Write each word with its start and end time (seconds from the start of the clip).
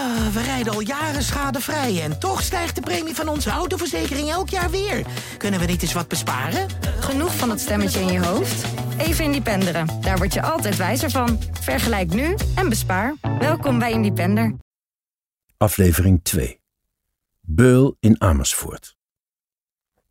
Ah, 0.00 0.26
we 0.26 0.42
rijden 0.42 0.72
al 0.72 0.80
jaren 0.80 1.22
schadevrij 1.22 2.02
en 2.02 2.18
toch 2.18 2.42
stijgt 2.42 2.74
de 2.74 2.80
premie 2.80 3.14
van 3.14 3.28
onze 3.28 3.50
autoverzekering 3.50 4.28
elk 4.28 4.48
jaar 4.48 4.70
weer. 4.70 5.06
Kunnen 5.38 5.60
we 5.60 5.66
niet 5.66 5.82
eens 5.82 5.92
wat 5.92 6.08
besparen? 6.08 6.68
Genoeg 7.00 7.36
van 7.36 7.48
dat 7.48 7.60
stemmetje 7.60 8.00
in 8.00 8.12
je 8.12 8.24
hoofd? 8.24 8.64
Even 8.98 9.24
Independeren. 9.24 10.00
Daar 10.00 10.16
word 10.16 10.34
je 10.34 10.42
altijd 10.42 10.76
wijzer 10.76 11.10
van. 11.10 11.38
Vergelijk 11.60 12.14
nu 12.14 12.36
en 12.54 12.68
bespaar. 12.68 13.14
Welkom 13.38 13.78
bij 13.78 13.92
Independer. 13.92 14.56
Aflevering 15.56 16.20
2. 16.22 16.60
Beul 17.40 17.96
in 18.00 18.20
Amersfoort. 18.20 18.96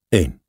1. 0.09 0.41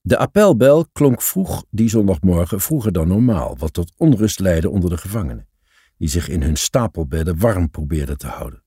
De 0.00 0.18
appelbel 0.18 0.86
klonk 0.92 1.22
vroeg 1.22 1.64
die 1.70 1.88
zondagmorgen 1.88 2.60
vroeger 2.60 2.92
dan 2.92 3.08
normaal, 3.08 3.56
wat 3.58 3.72
tot 3.72 3.92
onrust 3.96 4.38
leidde 4.38 4.70
onder 4.70 4.90
de 4.90 4.96
gevangenen, 4.96 5.48
die 6.00 6.08
zich 6.08 6.28
in 6.28 6.42
hun 6.42 6.56
stapelbedden 6.56 7.38
warm 7.38 7.70
probeerden 7.70 8.18
te 8.18 8.26
houden. 8.26 8.62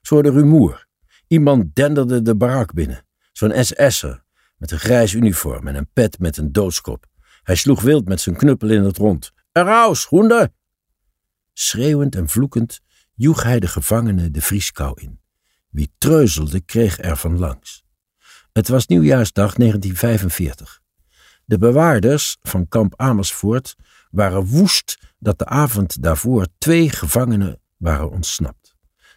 Zo 0.00 0.14
hoorde 0.14 0.30
rumoer. 0.30 0.86
Iemand 1.26 1.74
denderde 1.74 2.22
de 2.22 2.36
barak 2.36 2.72
binnen. 2.72 3.06
Zo'n 3.32 3.64
SS'er 3.64 4.24
met 4.56 4.70
een 4.70 4.78
grijs 4.78 5.12
uniform 5.12 5.66
en 5.68 5.74
een 5.74 5.88
pet 5.92 6.18
met 6.18 6.36
een 6.36 6.52
doodskop. 6.52 7.06
Hij 7.42 7.54
sloeg 7.54 7.80
wild 7.80 8.08
met 8.08 8.20
zijn 8.20 8.36
knuppel 8.36 8.70
in 8.70 8.82
het 8.82 8.96
rond. 8.96 9.32
Eraus, 9.52 10.04
hoender! 10.04 10.52
Schreeuwend 11.52 12.14
en 12.14 12.28
vloekend 12.28 12.80
joeg 13.14 13.42
hij 13.42 13.60
de 13.60 13.68
gevangenen 13.68 14.32
de 14.32 14.40
vrieskou 14.40 15.00
in. 15.00 15.20
Wie 15.68 15.92
treuzelde, 15.98 16.60
kreeg 16.60 16.98
er 16.98 17.16
van 17.16 17.38
langs. 17.38 17.84
Het 18.52 18.68
was 18.68 18.86
nieuwjaarsdag 18.86 19.54
1945. 19.54 20.80
De 21.44 21.58
bewaarders 21.58 22.36
van 22.42 22.68
kamp 22.68 22.94
Amersfoort 22.96 23.76
waren 24.12 24.46
woest 24.46 24.98
dat 25.18 25.38
de 25.38 25.46
avond 25.46 26.02
daarvoor 26.02 26.46
twee 26.58 26.90
gevangenen 26.90 27.60
waren 27.76 28.10
ontsnapt. 28.10 28.74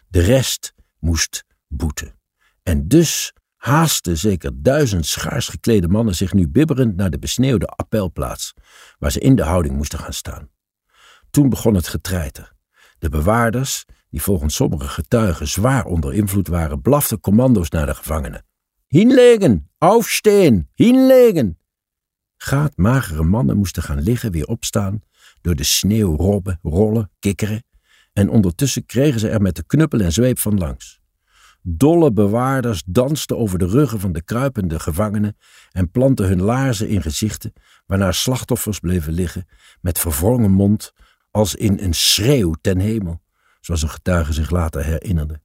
De 0.08 0.20
rest 0.20 0.74
moest 0.98 1.44
boeten. 1.68 2.14
En 2.62 2.88
dus 2.88 3.32
haasten 3.56 4.18
zeker 4.18 4.62
duizend 4.62 5.06
schaars 5.06 5.48
geklede 5.48 5.88
mannen 5.88 6.14
zich 6.14 6.32
nu 6.32 6.48
bibberend 6.48 6.96
naar 6.96 7.10
de 7.10 7.18
besneeuwde 7.18 7.66
appelplaats, 7.66 8.54
waar 8.98 9.12
ze 9.12 9.20
in 9.20 9.36
de 9.36 9.42
houding 9.42 9.76
moesten 9.76 9.98
gaan 9.98 10.12
staan. 10.12 10.50
Toen 11.30 11.48
begon 11.48 11.74
het 11.74 11.88
getreiter. 11.88 12.52
De 12.98 13.08
bewaarders, 13.08 13.84
die 14.10 14.22
volgens 14.22 14.54
sommige 14.54 14.88
getuigen 14.88 15.48
zwaar 15.48 15.84
onder 15.84 16.14
invloed 16.14 16.48
waren, 16.48 16.80
blaften 16.80 17.20
commando's 17.20 17.70
naar 17.70 17.86
de 17.86 17.94
gevangenen. 17.94 18.44
Hinlegen, 18.86 19.70
aufstehen, 19.78 20.70
hinlegen. 20.74 21.58
Gaatmagere 22.36 23.22
mannen 23.22 23.56
moesten 23.56 23.82
gaan 23.82 24.00
liggen, 24.00 24.30
weer 24.30 24.46
opstaan, 24.46 25.00
door 25.40 25.54
de 25.54 25.64
sneeuw 25.64 26.16
robben, 26.16 26.58
rollen, 26.62 27.10
kikkeren, 27.18 27.64
en 28.12 28.28
ondertussen 28.28 28.86
kregen 28.86 29.20
ze 29.20 29.28
er 29.28 29.42
met 29.42 29.56
de 29.56 29.64
knuppel 29.66 30.00
en 30.00 30.12
zweep 30.12 30.38
van 30.38 30.58
langs. 30.58 31.00
Dolle 31.62 32.12
bewaarders 32.12 32.82
dansten 32.86 33.38
over 33.38 33.58
de 33.58 33.66
ruggen 33.66 34.00
van 34.00 34.12
de 34.12 34.22
kruipende 34.22 34.80
gevangenen 34.80 35.36
en 35.70 35.90
planten 35.90 36.26
hun 36.26 36.42
laarzen 36.42 36.88
in 36.88 37.02
gezichten, 37.02 37.52
waarna 37.86 38.12
slachtoffers 38.12 38.78
bleven 38.78 39.12
liggen, 39.12 39.48
met 39.80 39.98
verwrongen 39.98 40.50
mond, 40.50 40.92
als 41.30 41.54
in 41.54 41.78
een 41.80 41.94
schreeuw 41.94 42.54
ten 42.60 42.78
hemel, 42.78 43.22
zoals 43.60 43.82
een 43.82 43.88
getuige 43.88 44.32
zich 44.32 44.50
later 44.50 44.84
herinnerde. 44.84 45.40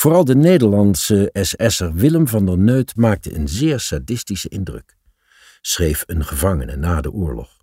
Vooral 0.00 0.24
de 0.24 0.36
Nederlandse 0.36 1.30
SS'er 1.32 1.94
Willem 1.94 2.28
van 2.28 2.46
der 2.46 2.58
Neut 2.58 2.96
maakte 2.96 3.34
een 3.34 3.48
zeer 3.48 3.80
sadistische 3.80 4.48
indruk, 4.48 4.96
schreef 5.60 6.02
een 6.06 6.24
gevangene 6.24 6.76
na 6.76 7.00
de 7.00 7.12
oorlog 7.12 7.56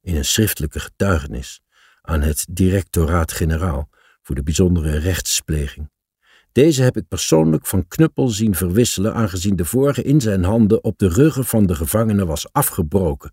in 0.00 0.16
een 0.16 0.24
schriftelijke 0.24 0.80
getuigenis 0.80 1.60
aan 2.02 2.20
het 2.20 2.46
Directoraat-Generaal 2.50 3.88
voor 4.22 4.34
de 4.34 4.42
bijzondere 4.42 4.98
rechtspleging. 4.98 5.90
Deze 6.52 6.82
heb 6.82 6.96
ik 6.96 7.08
persoonlijk 7.08 7.66
van 7.66 7.88
knuppel 7.88 8.28
zien 8.28 8.54
verwisselen, 8.54 9.14
aangezien 9.14 9.56
de 9.56 9.64
vorige 9.64 10.02
in 10.02 10.20
zijn 10.20 10.44
handen 10.44 10.84
op 10.84 10.98
de 10.98 11.08
ruggen 11.08 11.44
van 11.44 11.66
de 11.66 11.74
gevangenen 11.74 12.26
was 12.26 12.52
afgebroken, 12.52 13.32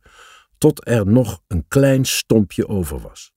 tot 0.57 0.87
er 0.87 1.07
nog 1.07 1.41
een 1.47 1.65
klein 1.67 2.05
stompje 2.05 2.67
over 2.67 2.99
was. 2.99 3.31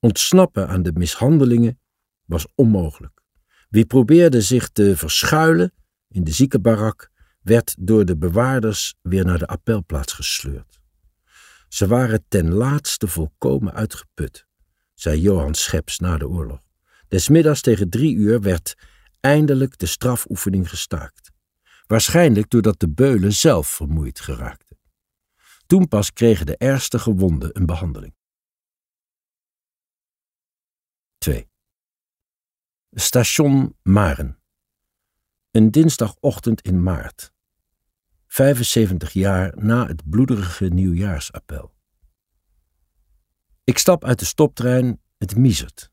Ontsnappen 0.00 0.68
aan 0.68 0.82
de 0.82 0.92
mishandelingen 0.92 1.80
was 2.24 2.46
onmogelijk. 2.54 3.19
Wie 3.70 3.86
probeerde 3.86 4.40
zich 4.40 4.68
te 4.68 4.96
verschuilen 4.96 5.72
in 6.08 6.24
de 6.24 6.30
ziekenbarak, 6.30 7.10
werd 7.42 7.74
door 7.78 8.04
de 8.04 8.16
bewaarders 8.16 8.94
weer 9.02 9.24
naar 9.24 9.38
de 9.38 9.46
appelplaats 9.46 10.12
gesleurd. 10.12 10.80
Ze 11.68 11.86
waren 11.86 12.24
ten 12.28 12.52
laatste 12.52 13.08
volkomen 13.08 13.72
uitgeput, 13.72 14.46
zei 14.94 15.20
Johan 15.20 15.54
Scheps 15.54 15.98
na 15.98 16.18
de 16.18 16.28
oorlog. 16.28 16.60
Desmiddags 17.08 17.60
tegen 17.60 17.90
drie 17.90 18.14
uur 18.14 18.40
werd 18.40 18.74
eindelijk 19.20 19.78
de 19.78 19.86
strafoefening 19.86 20.68
gestaakt. 20.68 21.30
Waarschijnlijk 21.86 22.50
doordat 22.50 22.80
de 22.80 22.88
beulen 22.88 23.32
zelf 23.32 23.68
vermoeid 23.68 24.20
geraakten. 24.20 24.78
Toen 25.66 25.88
pas 25.88 26.12
kregen 26.12 26.46
de 26.46 26.56
ergste 26.56 26.98
gewonden 26.98 27.50
een 27.52 27.66
behandeling. 27.66 28.14
2. 31.18 31.48
Station 32.94 33.76
Maren. 33.82 34.38
Een 35.50 35.70
dinsdagochtend 35.70 36.60
in 36.60 36.82
maart. 36.82 37.32
75 38.26 39.12
jaar 39.12 39.52
na 39.56 39.86
het 39.86 40.10
bloederige 40.10 40.64
nieuwjaarsappel. 40.64 41.74
Ik 43.64 43.78
stap 43.78 44.04
uit 44.04 44.18
de 44.18 44.24
stoptrein, 44.24 45.00
het 45.18 45.36
miezert. 45.36 45.90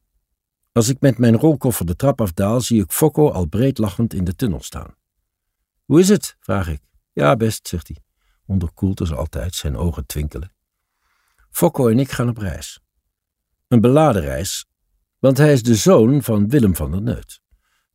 Als 0.72 0.90
ik 0.90 1.02
met 1.02 1.18
mijn 1.18 1.36
rolkoffer 1.36 1.86
de 1.86 1.96
trap 1.96 2.22
afdaal, 2.22 2.62
zie 2.62 2.84
ik 2.84 2.91
Fokko 2.91 3.30
al 3.30 3.46
breed 3.46 3.78
lachend 3.78 4.13
in 4.13 4.24
de 4.24 4.36
tunnel 4.36 4.62
staan. 4.62 4.96
Hoe 5.86 6.00
is 6.00 6.09
het? 6.09 6.36
vraag 6.40 6.68
ik. 6.68 6.81
Ja, 7.13 7.36
best, 7.36 7.68
zegt 7.68 7.88
hij, 7.88 7.97
onderkoeld 8.46 9.00
als 9.00 9.12
altijd, 9.12 9.56
zijn 9.56 9.78
ogen 9.78 10.06
twinkelen. 10.06 10.53
Fokko 11.50 11.88
en 11.88 12.00
ik 12.00 12.12
gaan 12.12 12.30
op 12.30 12.38
reis. 12.38 12.80
Een 13.68 13.81
beladen 13.81 14.22
reis, 14.22 14.67
want 15.20 15.38
hij 15.38 15.54
is 15.54 15.64
de 15.64 15.76
zoon 15.76 16.24
van 16.24 16.50
Willem 16.50 16.76
van 16.76 16.92
der 16.92 17.02
Neut. 17.02 17.42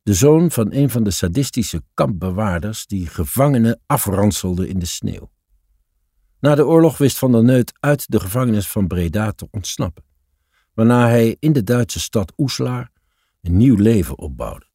De 0.01 0.13
zoon 0.13 0.51
van 0.51 0.73
een 0.73 0.89
van 0.89 1.03
de 1.03 1.11
sadistische 1.11 1.83
kampbewaarders 1.93 2.85
die 2.85 3.07
gevangenen 3.07 3.81
afranselde 3.85 4.67
in 4.67 4.79
de 4.79 4.85
sneeuw. 4.85 5.31
Na 6.39 6.55
de 6.55 6.65
oorlog 6.65 6.97
wist 6.97 7.17
van 7.17 7.31
der 7.31 7.43
Neut 7.43 7.73
uit 7.79 8.11
de 8.11 8.19
gevangenis 8.19 8.67
van 8.67 8.87
Breda 8.87 9.31
te 9.31 9.47
ontsnappen, 9.51 10.03
waarna 10.73 11.07
hij 11.07 11.35
in 11.39 11.53
de 11.53 11.63
Duitse 11.63 11.99
stad 11.99 12.33
Oeslaar 12.37 12.91
een 13.41 13.57
nieuw 13.57 13.75
leven 13.75 14.17
opbouwde. 14.17 14.65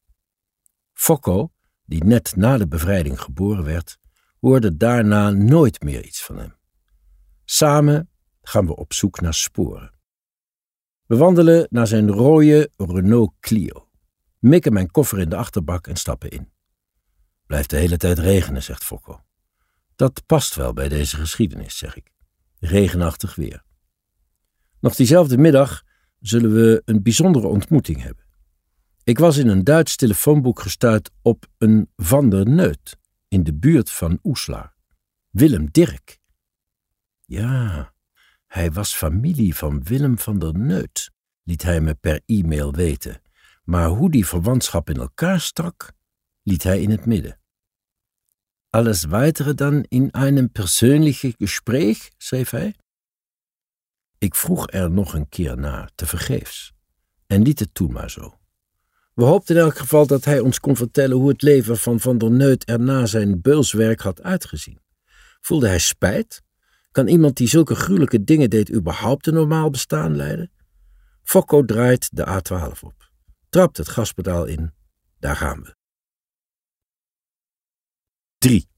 Fokko, 0.93 1.53
die 1.85 2.05
net 2.05 2.37
na 2.37 2.59
de 2.59 2.69
bevrijding 2.69 3.21
geboren 3.21 3.65
werd, 3.65 3.99
hoorde 4.41 4.77
daarna 4.77 5.31
nooit 5.31 5.83
meer 5.83 6.05
iets 6.05 6.25
van 6.25 6.39
hem. 6.39 6.55
Samen 7.45 8.11
gaan 8.43 8.67
we 8.67 8.77
op 8.77 8.93
zoek 8.93 9.21
naar 9.21 9.35
sporen. 9.35 9.98
We 11.09 11.17
wandelen 11.17 11.67
naar 11.71 11.87
zijn 11.87 12.11
rode 12.11 12.71
Renault 12.77 13.33
Clio, 13.41 13.89
mikken 14.39 14.73
mijn 14.73 14.91
koffer 14.91 15.19
in 15.19 15.29
de 15.29 15.37
achterbak 15.37 15.87
en 15.87 15.97
stappen 15.97 16.31
in. 16.31 16.53
Blijft 17.47 17.71
de 17.71 17.77
hele 17.77 17.97
tijd 17.97 18.19
regenen, 18.19 18.63
zegt 18.63 18.85
Fokko. 18.85 19.25
Dat 19.97 20.27
past 20.27 20.55
wel 20.55 20.73
bij 20.73 20.89
deze 20.89 21.17
geschiedenis, 21.17 21.79
zeg 21.79 21.97
ik. 21.97 22.13
Regenachtig 22.59 23.35
weer. 23.35 23.65
Nog 24.81 24.95
diezelfde 24.95 25.39
middag 25.39 25.83
zullen 26.21 26.55
we 26.55 26.83
een 26.85 27.03
bijzondere 27.03 27.47
ontmoeting 27.47 28.03
hebben. 28.03 28.25
Ik 29.05 29.19
was 29.19 29.37
in 29.37 29.49
een 29.49 29.65
Duits 29.65 29.97
telefoonboek 29.97 30.61
gestuurd 30.61 31.11
op 31.23 31.47
een 31.59 31.91
Van 31.97 32.29
der 32.29 32.49
Neut 32.49 32.97
in 33.29 33.45
de 33.45 33.55
buurt 33.55 33.91
van 33.91 34.19
Oesla. 34.23 34.75
Willem 35.31 35.71
Dirk. 35.71 36.19
Ja, 37.25 37.93
hij 38.49 38.73
was 38.73 38.95
familie 38.95 39.55
van 39.55 39.83
Willem 39.83 40.19
van 40.19 40.39
der 40.39 40.55
Neut, 40.59 41.11
liet 41.43 41.63
hij 41.63 41.81
me 41.81 41.95
per 41.95 42.21
e-mail 42.27 42.73
weten, 42.73 43.23
maar 43.65 43.89
hoe 43.89 44.11
die 44.11 44.27
verwantschap 44.27 44.91
in 44.91 44.97
elkaar 44.97 45.41
stak, 45.41 45.93
liet 46.43 46.63
hij 46.63 46.81
in 46.81 46.91
het 46.91 47.07
midden. 47.07 47.41
Alles 48.71 49.05
weitere 49.05 49.55
dan 49.55 49.85
in 49.89 50.09
een 50.13 50.53
persoonlijke 50.53 51.35
Gespräch, 51.39 52.09
schreef 52.17 52.51
hij. 52.51 52.75
Ik 54.19 54.35
vroeg 54.35 54.71
er 54.71 54.91
nog 54.91 55.15
een 55.15 55.29
keer 55.29 55.57
naar, 55.57 55.91
tevergeefs, 55.95 56.73
en 57.27 57.43
liet 57.43 57.59
het 57.59 57.75
toen 57.75 57.93
maar 57.93 58.11
zo. 58.11 58.39
We 59.15 59.25
hoopten 59.25 59.57
in 59.57 59.61
elk 59.61 59.79
geval 59.79 60.07
dat 60.07 60.25
hij 60.25 60.41
ons 60.41 60.61
kon 60.61 60.77
vertellen 60.77 61.17
hoe 61.17 61.29
het 61.29 61.43
leven 61.43 61.79
van 61.79 62.01
Van 62.01 62.19
der 62.19 62.31
Neut 62.31 62.69
er 62.69 62.81
na 62.81 63.07
zijn 63.07 63.41
beulswerk 63.41 64.01
had 64.01 64.23
uitgezien. 64.23 64.81
Voelde 65.41 65.69
hij 65.69 65.79
spijt 65.79 66.43
kan 66.91 67.07
iemand 67.07 67.37
die 67.37 67.49
zulke 67.49 67.75
gruwelijke 67.75 68.25
dingen 68.25 68.51
deed 68.51 68.73
überhaupt 68.73 69.27
een 69.27 69.35
normaal 69.35 69.71
bestaan 69.71 70.17
leiden? 70.17 70.51
Fokko 71.23 71.65
draait 71.65 72.09
de 72.13 72.27
A12 72.27 72.81
op, 72.81 73.11
trapt 73.49 73.77
het 73.77 73.89
gaspedaal 73.89 74.45
in. 74.45 74.73
Daar 75.19 75.37
gaan 75.37 75.63
we. 75.63 75.77
3. 78.39 78.69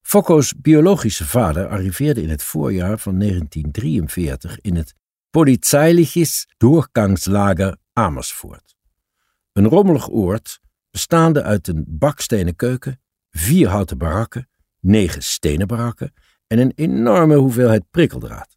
Fokko's 0.00 0.54
biologische 0.56 1.26
vader 1.26 1.68
arriveerde 1.68 2.22
in 2.22 2.28
het 2.28 2.42
voorjaar 2.42 2.98
van 2.98 3.18
1943 3.18 4.60
in 4.60 4.76
het 4.76 4.94
Polizeiliches 5.30 6.48
Doorgangslager 6.56 7.76
Amersfoort. 7.92 8.76
Een 9.52 9.66
rommelig 9.66 10.10
oord 10.10 10.60
bestaande 10.90 11.42
uit 11.42 11.68
een 11.68 11.84
bakstenen 11.88 12.56
keuken, 12.56 13.00
vier 13.30 13.68
houten 13.68 13.98
barakken, 13.98 14.48
negen 14.80 15.22
stenen 15.22 15.66
barakken 15.66 16.12
en 16.52 16.58
een 16.58 16.72
enorme 16.74 17.36
hoeveelheid 17.36 17.84
prikkeldraad. 17.90 18.56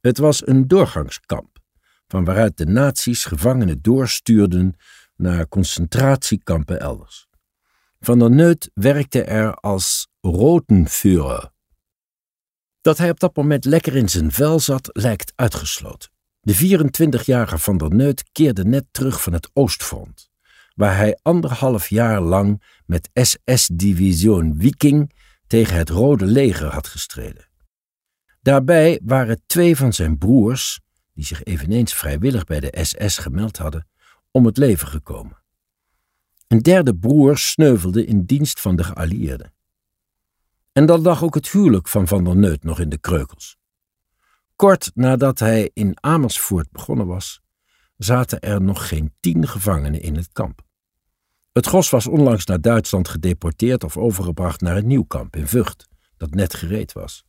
Het 0.00 0.18
was 0.18 0.46
een 0.46 0.68
doorgangskamp, 0.68 1.58
van 2.06 2.24
waaruit 2.24 2.56
de 2.56 2.66
nazi's 2.66 3.24
gevangenen 3.24 3.82
doorstuurden 3.82 4.74
naar 5.16 5.48
concentratiekampen 5.48 6.80
elders. 6.80 7.28
Van 8.00 8.18
der 8.18 8.30
Neut 8.30 8.70
werkte 8.74 9.22
er 9.22 9.54
als 9.54 10.08
Rotenführer. 10.20 11.52
Dat 12.80 12.98
hij 12.98 13.10
op 13.10 13.20
dat 13.20 13.36
moment 13.36 13.64
lekker 13.64 13.96
in 13.96 14.08
zijn 14.08 14.32
vel 14.32 14.60
zat, 14.60 14.88
lijkt 14.92 15.32
uitgesloten. 15.34 16.10
De 16.40 16.54
24-jarige 16.54 17.58
Van 17.58 17.78
der 17.78 17.94
Neut 17.94 18.24
keerde 18.32 18.64
net 18.64 18.84
terug 18.90 19.22
van 19.22 19.32
het 19.32 19.50
Oostfront, 19.52 20.30
waar 20.74 20.96
hij 20.96 21.18
anderhalf 21.22 21.88
jaar 21.88 22.20
lang 22.20 22.62
met 22.86 23.10
SS-division 23.12 24.54
Viking 24.58 25.12
tegen 25.52 25.76
het 25.76 25.88
Rode 25.88 26.24
Leger 26.24 26.72
had 26.72 26.86
gestreden. 26.86 27.48
Daarbij 28.40 29.00
waren 29.04 29.42
twee 29.46 29.76
van 29.76 29.92
zijn 29.92 30.18
broers, 30.18 30.80
die 31.14 31.24
zich 31.24 31.42
eveneens 31.42 31.94
vrijwillig 31.94 32.44
bij 32.44 32.60
de 32.60 32.78
SS 32.82 33.18
gemeld 33.18 33.56
hadden, 33.56 33.88
om 34.30 34.46
het 34.46 34.56
leven 34.56 34.88
gekomen. 34.88 35.42
Een 36.48 36.62
derde 36.62 36.96
broer 36.96 37.38
sneuvelde 37.38 38.04
in 38.04 38.24
dienst 38.24 38.60
van 38.60 38.76
de 38.76 38.84
geallieerden. 38.84 39.54
En 40.72 40.86
dan 40.86 41.02
lag 41.02 41.22
ook 41.22 41.34
het 41.34 41.50
huwelijk 41.50 41.88
van 41.88 42.08
Van 42.08 42.24
der 42.24 42.36
Neut 42.36 42.64
nog 42.64 42.78
in 42.78 42.88
de 42.88 42.98
kreukels. 42.98 43.56
Kort 44.56 44.90
nadat 44.94 45.38
hij 45.38 45.70
in 45.74 45.96
Amersfoort 46.00 46.70
begonnen 46.70 47.06
was, 47.06 47.40
zaten 47.96 48.40
er 48.40 48.62
nog 48.62 48.88
geen 48.88 49.14
tien 49.20 49.48
gevangenen 49.48 50.00
in 50.00 50.16
het 50.16 50.32
kamp. 50.32 50.62
Het 51.52 51.66
gros 51.66 51.90
was 51.90 52.06
onlangs 52.06 52.46
naar 52.46 52.60
Duitsland 52.60 53.08
gedeporteerd 53.08 53.84
of 53.84 53.96
overgebracht 53.96 54.60
naar 54.60 54.76
een 54.76 54.86
nieuw 54.86 55.04
kamp 55.04 55.36
in 55.36 55.46
Vught, 55.46 55.88
dat 56.16 56.34
net 56.34 56.54
gereed 56.54 56.92
was. 56.92 57.24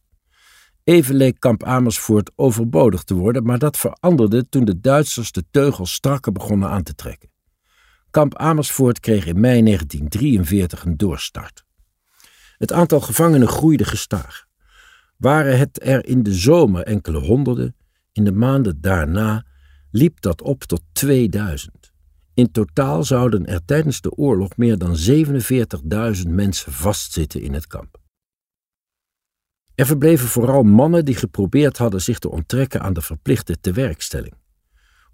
Even 0.83 1.15
leek 1.15 1.39
kamp 1.39 1.63
Amersfoort 1.63 2.31
overbodig 2.35 3.03
te 3.03 3.13
worden, 3.13 3.43
maar 3.43 3.59
dat 3.59 3.77
veranderde 3.77 4.49
toen 4.49 4.65
de 4.65 4.79
Duitsers 4.79 5.31
de 5.31 5.43
teugels 5.51 5.93
strakker 5.93 6.31
begonnen 6.31 6.69
aan 6.69 6.83
te 6.83 6.95
trekken. 6.95 7.29
Kamp 8.11 8.37
Amersfoort 8.37 8.99
kreeg 8.99 9.25
in 9.25 9.39
mei 9.39 9.63
1943 9.63 10.85
een 10.85 10.97
doorstart. 10.97 11.65
Het 12.57 12.71
aantal 12.71 13.01
gevangenen 13.01 13.47
groeide 13.47 13.85
gestaag. 13.85 14.45
Waren 15.17 15.57
het 15.57 15.85
er 15.85 16.05
in 16.05 16.23
de 16.23 16.33
zomer 16.33 16.83
enkele 16.83 17.19
honderden, 17.19 17.75
in 18.11 18.23
de 18.23 18.31
maanden 18.31 18.81
daarna 18.81 19.45
liep 19.91 20.21
dat 20.21 20.41
op 20.41 20.63
tot 20.63 20.81
2000. 20.91 21.92
In 22.33 22.51
totaal 22.51 23.03
zouden 23.03 23.45
er 23.45 23.65
tijdens 23.65 24.01
de 24.01 24.11
oorlog 24.11 24.57
meer 24.57 24.77
dan 24.77 24.97
47.000 25.09 26.27
mensen 26.27 26.71
vastzitten 26.71 27.41
in 27.41 27.53
het 27.53 27.67
kamp. 27.67 28.01
Er 29.75 29.85
verbleven 29.85 30.27
vooral 30.27 30.63
mannen 30.63 31.05
die 31.05 31.15
geprobeerd 31.15 31.77
hadden 31.77 32.01
zich 32.01 32.19
te 32.19 32.29
onttrekken 32.29 32.81
aan 32.81 32.93
de 32.93 33.01
verplichte 33.01 33.59
tewerkstelling. 33.59 34.33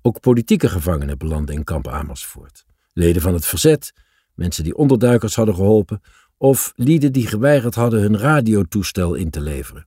Ook 0.02 0.20
politieke 0.20 0.70
gevangenen 0.70 1.18
belanden 1.18 1.56
in 1.56 1.64
kamp 1.64 1.88
Amersfoort. 1.88 2.66
Leden 2.94 3.22
van 3.22 3.34
het 3.34 3.46
verzet, 3.46 3.94
mensen 4.34 4.64
die 4.64 4.76
onderduikers 4.76 5.36
hadden 5.36 5.56
geholpen, 5.56 6.02
of 6.38 6.72
lieden 6.76 7.14
die 7.14 7.28
geweigerd 7.28 7.76
hadden 7.76 8.02
hun 8.02 8.18
radiotoestel 8.18 9.14
in 9.14 9.30
te 9.30 9.42
leveren. 9.42 9.86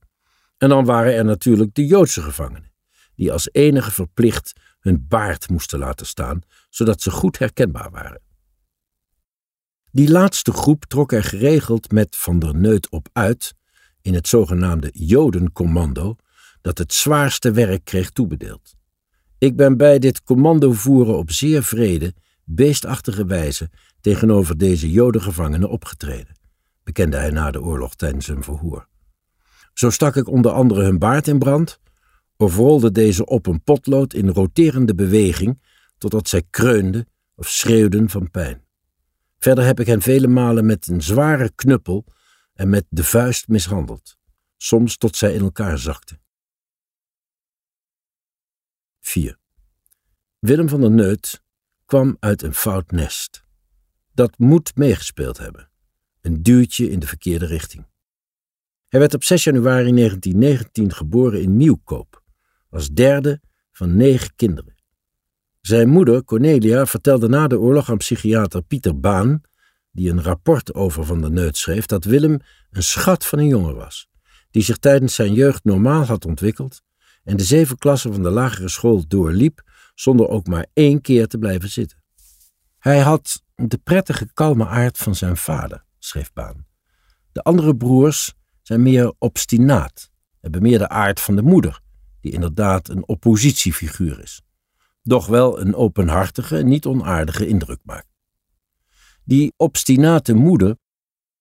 En 0.58 0.68
dan 0.68 0.84
waren 0.84 1.14
er 1.14 1.24
natuurlijk 1.24 1.74
de 1.74 1.86
Joodse 1.86 2.22
gevangenen, 2.22 2.72
die 3.14 3.32
als 3.32 3.48
enige 3.52 3.90
verplicht 3.90 4.52
hun 4.82 5.06
baard 5.08 5.48
moesten 5.48 5.78
laten 5.78 6.06
staan, 6.06 6.40
zodat 6.70 7.02
ze 7.02 7.10
goed 7.10 7.38
herkenbaar 7.38 7.90
waren. 7.90 8.20
Die 9.90 10.10
laatste 10.10 10.52
groep 10.52 10.84
trok 10.84 11.12
er 11.12 11.24
geregeld 11.24 11.90
met 11.90 12.16
Van 12.16 12.38
der 12.38 12.54
Neut 12.56 12.88
op 12.90 13.08
uit 13.12 13.54
in 14.00 14.14
het 14.14 14.28
zogenaamde 14.28 14.90
Jodencommando, 14.92 16.16
dat 16.60 16.78
het 16.78 16.92
zwaarste 16.92 17.52
werk 17.52 17.84
kreeg 17.84 18.10
toebedeeld. 18.10 18.74
Ik 19.38 19.56
ben 19.56 19.76
bij 19.76 19.98
dit 19.98 20.22
commando 20.22 20.72
voeren 20.72 21.16
op 21.16 21.30
zeer 21.30 21.62
vrede, 21.62 22.14
beestachtige 22.44 23.24
wijze 23.24 23.70
tegenover 24.00 24.58
deze 24.58 24.90
Jodengevangenen 24.90 25.68
opgetreden, 25.68 26.36
bekende 26.82 27.16
hij 27.16 27.30
na 27.30 27.50
de 27.50 27.62
oorlog 27.62 27.94
tijdens 27.94 28.28
een 28.28 28.42
verhoor. 28.42 28.88
Zo 29.74 29.90
stak 29.90 30.16
ik 30.16 30.28
onder 30.28 30.52
andere 30.52 30.82
hun 30.82 30.98
baard 30.98 31.28
in 31.28 31.38
brand, 31.38 31.80
of 32.42 32.90
deze 32.90 33.26
op 33.26 33.46
een 33.46 33.62
potlood 33.62 34.14
in 34.14 34.28
roterende 34.28 34.94
beweging, 34.94 35.62
totdat 35.98 36.28
zij 36.28 36.42
kreunden 36.50 37.06
of 37.34 37.48
schreeuwden 37.48 38.10
van 38.10 38.30
pijn. 38.30 38.64
Verder 39.38 39.64
heb 39.64 39.80
ik 39.80 39.86
hen 39.86 40.02
vele 40.02 40.26
malen 40.26 40.66
met 40.66 40.86
een 40.86 41.02
zware 41.02 41.52
knuppel 41.54 42.04
en 42.54 42.68
met 42.68 42.84
de 42.88 43.04
vuist 43.04 43.48
mishandeld, 43.48 44.16
soms 44.56 44.96
tot 44.96 45.16
zij 45.16 45.34
in 45.34 45.40
elkaar 45.40 45.78
zakten. 45.78 46.20
4. 49.00 49.38
Willem 50.38 50.68
van 50.68 50.80
der 50.80 50.90
Neut 50.90 51.42
kwam 51.84 52.16
uit 52.20 52.42
een 52.42 52.54
fout 52.54 52.90
nest. 52.90 53.44
Dat 54.12 54.38
moet 54.38 54.76
meegespeeld 54.76 55.38
hebben. 55.38 55.70
Een 56.20 56.42
duwtje 56.42 56.90
in 56.90 56.98
de 56.98 57.06
verkeerde 57.06 57.46
richting. 57.46 57.86
Hij 58.88 59.00
werd 59.00 59.14
op 59.14 59.24
6 59.24 59.44
januari 59.44 59.92
1919 59.92 60.92
geboren 60.92 61.42
in 61.42 61.56
Nieuwkoop, 61.56 62.21
als 62.72 62.88
derde 62.88 63.40
van 63.72 63.96
negen 63.96 64.34
kinderen. 64.36 64.74
Zijn 65.60 65.88
moeder, 65.88 66.24
Cornelia, 66.24 66.86
vertelde 66.86 67.28
na 67.28 67.46
de 67.46 67.58
oorlog 67.58 67.90
aan 67.90 67.96
psychiater 67.96 68.62
Pieter 68.62 69.00
Baan 69.00 69.40
die 69.90 70.10
een 70.10 70.22
rapport 70.22 70.74
over 70.74 71.04
Van 71.04 71.20
der 71.20 71.30
Neut 71.30 71.56
schreef, 71.56 71.86
dat 71.86 72.04
Willem 72.04 72.40
een 72.70 72.82
schat 72.82 73.26
van 73.26 73.38
een 73.38 73.46
jongen 73.46 73.74
was, 73.74 74.08
die 74.50 74.62
zich 74.62 74.76
tijdens 74.76 75.14
zijn 75.14 75.34
jeugd 75.34 75.64
normaal 75.64 76.04
had 76.04 76.24
ontwikkeld 76.24 76.82
en 77.24 77.36
de 77.36 77.44
zeven 77.44 77.78
klassen 77.78 78.12
van 78.12 78.22
de 78.22 78.30
lagere 78.30 78.68
school 78.68 79.04
doorliep 79.08 79.62
zonder 79.94 80.28
ook 80.28 80.46
maar 80.46 80.66
één 80.72 81.00
keer 81.00 81.26
te 81.26 81.38
blijven 81.38 81.68
zitten. 81.68 82.02
Hij 82.78 83.00
had 83.00 83.42
de 83.54 83.78
prettige 83.78 84.28
kalme 84.34 84.66
aard 84.66 84.98
van 84.98 85.14
zijn 85.14 85.36
vader, 85.36 85.84
schreef 85.98 86.32
Baan. 86.32 86.66
De 87.32 87.42
andere 87.42 87.76
broers 87.76 88.34
zijn 88.62 88.82
meer 88.82 89.12
obstinaat, 89.18 90.10
hebben 90.40 90.62
meer 90.62 90.78
de 90.78 90.88
aard 90.88 91.20
van 91.20 91.36
de 91.36 91.42
moeder, 91.42 91.80
die 92.22 92.32
inderdaad 92.32 92.88
een 92.88 93.08
oppositiefiguur 93.08 94.20
is, 94.20 94.42
doch 95.02 95.26
wel 95.26 95.60
een 95.60 95.74
openhartige, 95.74 96.56
niet 96.56 96.86
onaardige 96.86 97.46
indruk 97.46 97.80
maakt. 97.84 98.10
Die 99.24 99.52
obstinate 99.56 100.34
moeder 100.34 100.76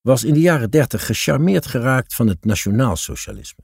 was 0.01 0.23
in 0.23 0.33
de 0.33 0.39
jaren 0.39 0.69
dertig 0.69 1.05
gecharmeerd 1.05 1.65
geraakt 1.65 2.15
van 2.15 2.27
het 2.27 2.45
nationaalsocialisme. 2.45 3.63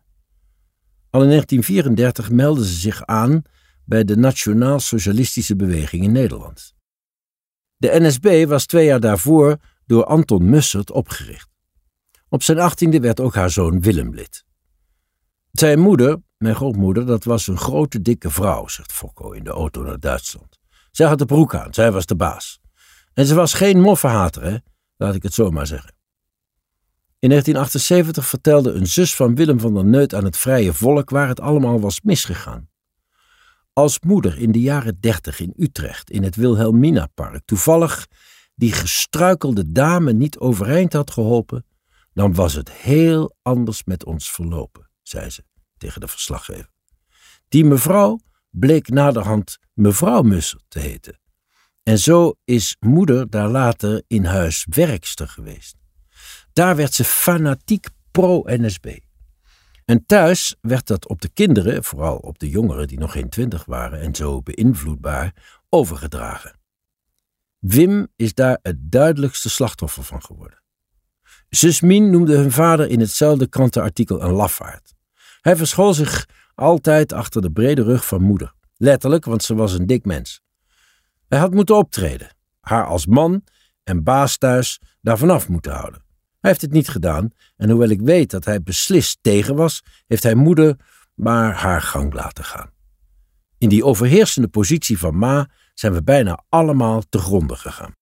Al 1.10 1.22
in 1.22 1.30
1934 1.30 2.32
meldde 2.32 2.66
ze 2.66 2.74
zich 2.74 3.06
aan 3.06 3.42
bij 3.86 4.04
de 4.04 4.18
nationaal-socialistische 4.18 5.56
beweging 5.56 6.04
in 6.04 6.12
Nederland. 6.12 6.76
De 7.78 8.00
NSB 8.00 8.46
was 8.48 8.66
twee 8.66 8.86
jaar 8.86 9.00
daarvoor 9.00 9.58
door 9.86 10.06
Anton 10.06 10.50
Mussert 10.50 10.92
opgericht. 10.92 11.50
Op 12.30 12.44
zijn 12.44 12.60
achttiende 12.60 13.00
werd 13.00 13.20
ook 13.20 13.36
haar 13.36 13.50
zoon 13.50 13.82
Willem 13.82 14.14
lid. 14.14 14.46
Zijn 15.52 15.80
moeder, 15.80 16.22
mijn 16.38 16.56
grootmoeder, 16.56 17.06
dat 17.06 17.24
was 17.24 17.48
een 17.48 17.58
grote 17.58 18.02
dikke 18.02 18.30
vrouw, 18.30 18.68
zegt 18.68 18.92
Fokko 18.92 19.32
in 19.32 19.44
de 19.44 19.50
auto 19.50 19.84
naar 19.84 20.00
Duitsland. 20.00 20.60
Zij 20.92 21.08
had 21.08 21.18
de 21.18 21.26
broek 21.26 21.56
aan, 21.56 21.74
zij 21.74 21.92
was 21.92 22.06
de 22.06 22.16
baas. 22.16 22.60
En 23.14 23.26
ze 23.26 23.36
was 23.36 23.54
geen 23.54 23.82
moffenhater, 23.82 24.44
hè? 24.44 24.58
laat 24.98 25.16
ik 25.16 25.24
het 25.24 25.34
zo 25.34 25.52
maar 25.52 25.68
zeggen. 25.68 25.96
In 27.20 27.30
1978 27.30 28.28
vertelde 28.28 28.72
een 28.72 28.88
zus 28.88 29.16
van 29.16 29.36
Willem 29.36 29.60
van 29.60 29.74
der 29.74 29.86
Neut 29.86 30.14
aan 30.14 30.24
het 30.24 30.38
vrije 30.38 30.74
volk 30.74 31.10
waar 31.10 31.28
het 31.28 31.40
allemaal 31.40 31.80
was 31.80 32.02
misgegaan. 32.02 32.70
Als 33.74 34.00
moeder 34.00 34.38
in 34.38 34.52
de 34.52 34.62
jaren 34.62 35.00
dertig 35.00 35.40
in 35.40 35.54
Utrecht 35.58 36.10
in 36.10 36.24
het 36.24 36.36
Wilhelmina-park 36.36 37.42
toevallig 37.46 38.08
die 38.56 38.72
gestruikelde 38.72 39.72
dame 39.72 40.14
niet 40.14 40.38
overeind 40.38 40.94
had 40.94 41.12
geholpen, 41.12 41.66
dan 42.14 42.34
was 42.34 42.54
het 42.54 42.72
heel 42.72 43.36
anders 43.42 43.84
met 43.84 44.06
ons 44.06 44.32
verlopen, 44.32 44.90
zei 45.02 45.30
ze 45.30 45.44
tegen 45.78 46.02
de 46.02 46.08
verslaggever. 46.08 46.70
Die 47.48 47.66
mevrouw 47.66 48.20
bleek 48.50 48.90
naderhand 48.90 49.58
mevrouw 49.74 50.22
Musser 50.22 50.60
te 50.68 50.80
heten. 50.80 51.20
En 51.84 52.00
zo 52.00 52.34
is 52.44 52.76
moeder 52.80 53.30
daar 53.30 53.50
later 53.50 54.04
in 54.08 54.26
huis 54.26 54.66
werkster 54.70 55.28
geweest. 55.28 55.76
Daar 56.54 56.76
werd 56.76 56.94
ze 56.94 57.04
fanatiek 57.04 57.88
pro-NSB. 58.12 58.98
En 59.86 60.06
thuis 60.06 60.56
werd 60.62 60.88
dat 60.88 61.08
op 61.08 61.22
de 61.22 61.30
kinderen, 61.30 61.84
vooral 61.84 62.18
op 62.18 62.40
de 62.40 62.50
jongeren 62.50 62.88
die 62.88 63.00
nog 63.00 63.12
geen 63.12 63.30
twintig 63.30 63.66
waren 63.66 64.00
en 64.00 64.16
zo 64.16 64.42
beïnvloedbaar, 64.42 65.34
overgedragen. 65.70 66.60
Wim 67.60 68.08
is 68.16 68.34
daar 68.34 68.60
het 68.62 68.92
duidelijkste 68.92 69.50
slachtoffer 69.50 70.04
van 70.04 70.22
geworden. 70.24 70.62
Zusmin 71.50 72.10
noemde 72.10 72.36
hun 72.38 72.52
vader 72.52 72.90
in 72.90 73.00
hetzelfde 73.00 73.48
krantenartikel 73.48 74.22
een 74.22 74.32
lafaard. 74.32 74.96
Hij 75.48 75.56
verschool 75.56 75.94
zich 75.94 76.26
altijd 76.56 77.14
achter 77.14 77.42
de 77.42 77.52
brede 77.52 77.84
rug 77.84 78.06
van 78.06 78.22
moeder 78.22 78.54
Letterlijk, 78.78 79.26
want 79.26 79.44
ze 79.44 79.56
was 79.56 79.74
een 79.74 79.86
dik 79.86 80.06
mens. 80.06 80.42
Hij 81.28 81.40
had 81.40 81.54
moeten 81.54 81.78
optreden, 81.78 82.36
haar 82.60 82.86
als 82.86 83.06
man 83.06 83.44
en 83.84 84.04
baas 84.04 84.38
thuis 84.38 84.82
daar 85.02 85.18
vanaf 85.18 85.50
moeten 85.50 85.72
houden. 85.72 86.04
Hij 86.40 86.50
heeft 86.50 86.62
het 86.62 86.72
niet 86.72 86.88
gedaan 86.88 87.30
en 87.56 87.70
hoewel 87.70 87.90
ik 87.90 88.02
weet 88.02 88.32
dat 88.32 88.46
hij 88.46 88.62
beslist 88.62 89.18
tegen 89.22 89.56
was, 89.56 89.84
heeft 90.08 90.24
hij 90.24 90.36
moeder 90.36 90.76
maar 91.14 91.54
haar 91.54 91.82
gang 91.82 92.14
laten 92.14 92.44
gaan. 92.44 92.72
In 93.58 93.70
die 93.70 93.86
overheersende 93.86 94.48
positie 94.48 95.00
van 95.00 95.18
Ma 95.18 95.50
zijn 95.74 95.94
we 95.94 96.04
bijna 96.04 96.44
allemaal 96.50 97.02
te 97.10 97.18
gronde 97.18 97.56
gegaan. 97.56 97.96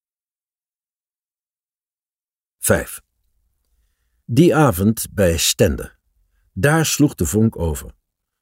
5. 2.60 3.02
Die 4.26 4.56
avond 4.56 5.08
bij 5.12 5.38
Stender. 5.38 5.95
Daar 6.58 6.86
sloeg 6.86 7.16
de 7.16 7.26
vonk 7.26 7.60
over. 7.60 7.92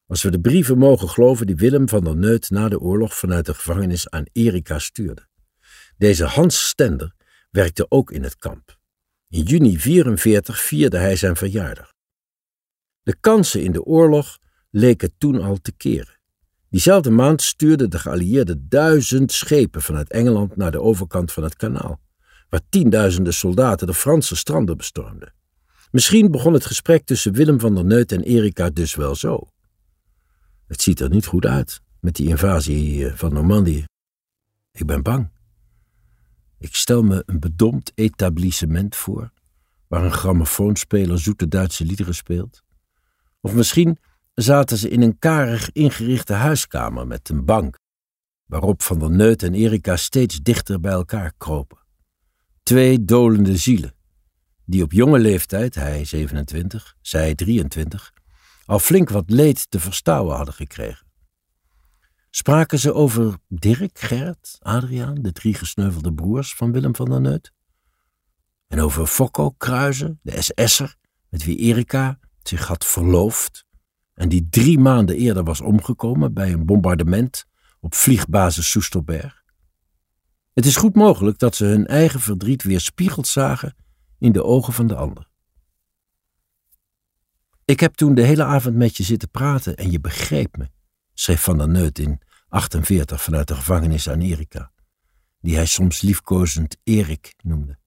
Als 0.08 0.22
we 0.24 0.32
de 0.32 0.40
brieven 0.40 0.78
mogen 0.78 1.10
geloven 1.10 1.46
die 1.46 1.56
Willem 1.56 1.90
van 1.90 2.04
der 2.04 2.18
Neut 2.18 2.50
na 2.50 2.70
de 2.70 2.80
oorlog 2.80 3.18
vanuit 3.18 3.46
de 3.46 3.54
gevangenis 3.54 4.10
aan 4.10 4.26
Erika 4.32 4.80
stuurde. 4.80 5.28
Deze 5.98 6.26
Hans 6.26 6.68
Stender 6.68 7.14
werkte 7.52 7.86
ook 7.90 8.12
in 8.12 8.24
het 8.24 8.38
kamp. 8.38 8.78
In 9.30 9.44
juni 9.44 9.80
44 9.80 10.60
vierde 10.60 10.98
hij 10.98 11.16
zijn 11.16 11.36
verjaardag. 11.36 11.94
De 13.04 13.16
kansen 13.20 13.64
in 13.64 13.72
de 13.72 13.84
oorlog 13.84 14.38
leken 14.70 15.14
toen 15.18 15.42
al 15.42 15.58
te 15.62 15.72
keren. 15.72 16.20
Diezelfde 16.70 17.12
maand 17.12 17.42
stuurden 17.42 17.90
de 17.90 18.00
geallieerden 18.00 18.66
duizend 18.70 19.32
schepen 19.32 19.82
vanuit 19.82 20.10
Engeland 20.10 20.56
naar 20.56 20.72
de 20.72 20.82
overkant 20.82 21.32
van 21.32 21.44
het 21.44 21.56
kanaal, 21.56 22.02
waar 22.50 22.62
tienduizenden 22.70 23.34
soldaten 23.34 23.88
de 23.88 23.94
Franse 23.94 24.36
stranden 24.36 24.78
bestormden. 24.78 25.34
Misschien 25.94 26.32
begon 26.32 26.54
het 26.54 26.66
gesprek 26.66 27.06
tussen 27.06 27.34
Willem 27.34 27.60
van 27.60 27.76
der 27.76 27.86
Neut 27.86 28.12
en 28.12 28.22
Erika 28.22 28.70
dus 28.70 28.96
wel 28.96 29.16
zo. 29.16 29.48
Het 30.68 30.82
ziet 30.82 31.00
er 31.00 31.10
niet 31.10 31.26
goed 31.26 31.46
uit 31.46 31.82
met 32.00 32.16
die 32.16 32.28
invasie 32.28 33.08
eh, 33.08 33.16
van 33.16 33.34
Normandië. 33.34 33.86
Ik 34.72 34.86
ben 34.86 35.04
bang. 35.04 35.30
Ik 36.60 36.76
stel 36.76 37.04
me 37.04 37.24
een 37.26 37.40
bedompt 37.40 37.92
etablissement 37.96 38.96
voor, 38.96 39.32
waar 39.88 40.04
een 40.04 40.12
grammofoonspeler 40.12 41.20
zoete 41.20 41.48
Duitse 41.48 41.86
liederen 41.86 42.16
speelt. 42.16 42.64
Of 43.42 43.54
misschien 43.54 43.98
zaten 44.34 44.78
ze 44.78 44.90
in 44.90 45.02
een 45.02 45.20
karig 45.20 45.72
ingerichte 45.72 46.34
huiskamer 46.34 47.08
met 47.08 47.30
een 47.30 47.46
bank, 47.46 47.80
waarop 48.46 48.82
Van 48.82 49.00
der 49.00 49.12
Neut 49.12 49.44
en 49.44 49.54
Erika 49.54 49.96
steeds 49.96 50.42
dichter 50.42 50.80
bij 50.80 50.92
elkaar 50.92 51.34
kropen. 51.38 51.78
Twee 52.64 53.06
dolende 53.06 53.58
zielen, 53.58 53.94
die 54.74 54.84
op 54.84 54.92
jonge 54.92 55.20
leeftijd, 55.20 55.76
hij 55.76 56.06
27, 56.06 56.96
zij 57.02 57.36
23, 57.36 58.14
al 58.66 58.80
flink 58.80 59.10
wat 59.10 59.30
leed 59.30 59.72
te 59.72 59.80
verstouwen 59.80 60.36
hadden 60.36 60.54
gekregen. 60.54 61.08
Spraken 62.30 62.80
ze 62.80 62.94
over 62.94 63.38
Dirk, 63.48 64.00
Gerrit, 64.00 64.58
Adriaan, 64.60 65.22
de 65.22 65.32
drie 65.32 65.54
gesneuvelde 65.54 66.14
broers 66.14 66.54
van 66.54 66.72
Willem 66.72 66.96
van 66.96 67.10
der 67.10 67.22
Neut? 67.22 67.52
En 68.68 68.80
over 68.80 69.06
Fokko 69.08 69.52
Kruizen, 69.52 70.20
de 70.22 70.42
SS'er, 70.42 70.96
met 71.30 71.44
wie 71.44 71.58
Erika 71.58 72.20
zich 72.44 72.68
had 72.68 72.86
verloofd 72.86 73.66
en 74.14 74.30
die 74.30 74.48
drie 74.50 74.80
maanden 74.80 75.16
eerder 75.16 75.44
was 75.44 75.62
omgekomen 75.62 76.34
bij 76.34 76.52
een 76.52 76.66
bombardement 76.66 77.46
op 77.80 77.96
vliegbasis 77.96 78.70
Soesterberg? 78.70 79.44
Het 80.54 80.66
is 80.66 80.76
goed 80.76 80.96
mogelijk 80.96 81.40
dat 81.40 81.56
ze 81.56 81.66
hun 81.66 81.88
eigen 81.88 82.20
verdriet 82.20 82.64
weerspiegeld 82.64 83.28
zagen 83.28 83.76
in 84.24 84.32
de 84.32 84.44
ogen 84.44 84.74
van 84.74 84.88
de 84.88 84.96
ander. 84.96 85.30
Ik 87.66 87.80
heb 87.80 87.94
toen 87.94 88.16
de 88.16 88.22
hele 88.22 88.44
avond 88.44 88.76
met 88.76 88.98
je 88.98 89.04
zitten 89.04 89.30
praten 89.30 89.76
en 89.76 89.92
je 89.92 90.00
begreep 90.00 90.58
me, 90.58 90.70
schreef 91.14 91.42
Van 91.42 91.58
der 91.58 91.70
Neut 91.70 92.00
in 92.00 92.22
48 92.48 93.22
vanuit 93.22 93.48
de 93.48 93.56
gevangenis 93.56 94.10
aan 94.10 94.22
Erika, 94.22 94.72
die 95.40 95.56
hij 95.56 95.66
soms 95.66 96.02
liefkozend 96.02 96.78
Erik 96.84 97.34
noemde, 97.38 97.80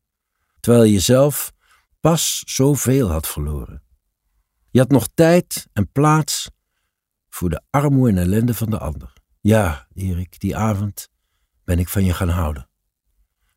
terwijl 0.60 0.84
je 0.84 1.00
zelf 1.00 1.52
pas 2.00 2.42
zoveel 2.46 3.10
had 3.10 3.28
verloren. 3.28 3.82
Je 4.70 4.78
had 4.78 4.90
nog 4.90 5.08
tijd 5.14 5.68
en 5.72 5.92
plaats 5.92 6.50
voor 7.28 7.50
de 7.50 7.62
armoede 7.70 8.10
en 8.12 8.18
ellende 8.18 8.54
van 8.54 8.70
de 8.70 8.78
ander. 8.78 9.12
Ja, 9.40 9.88
Erik, 9.94 10.40
die 10.40 10.56
avond 10.56 11.08
ben 11.64 11.78
ik 11.78 11.88
van 11.88 12.04
je 12.04 12.14
gaan 12.14 12.28
houden. 12.28 12.68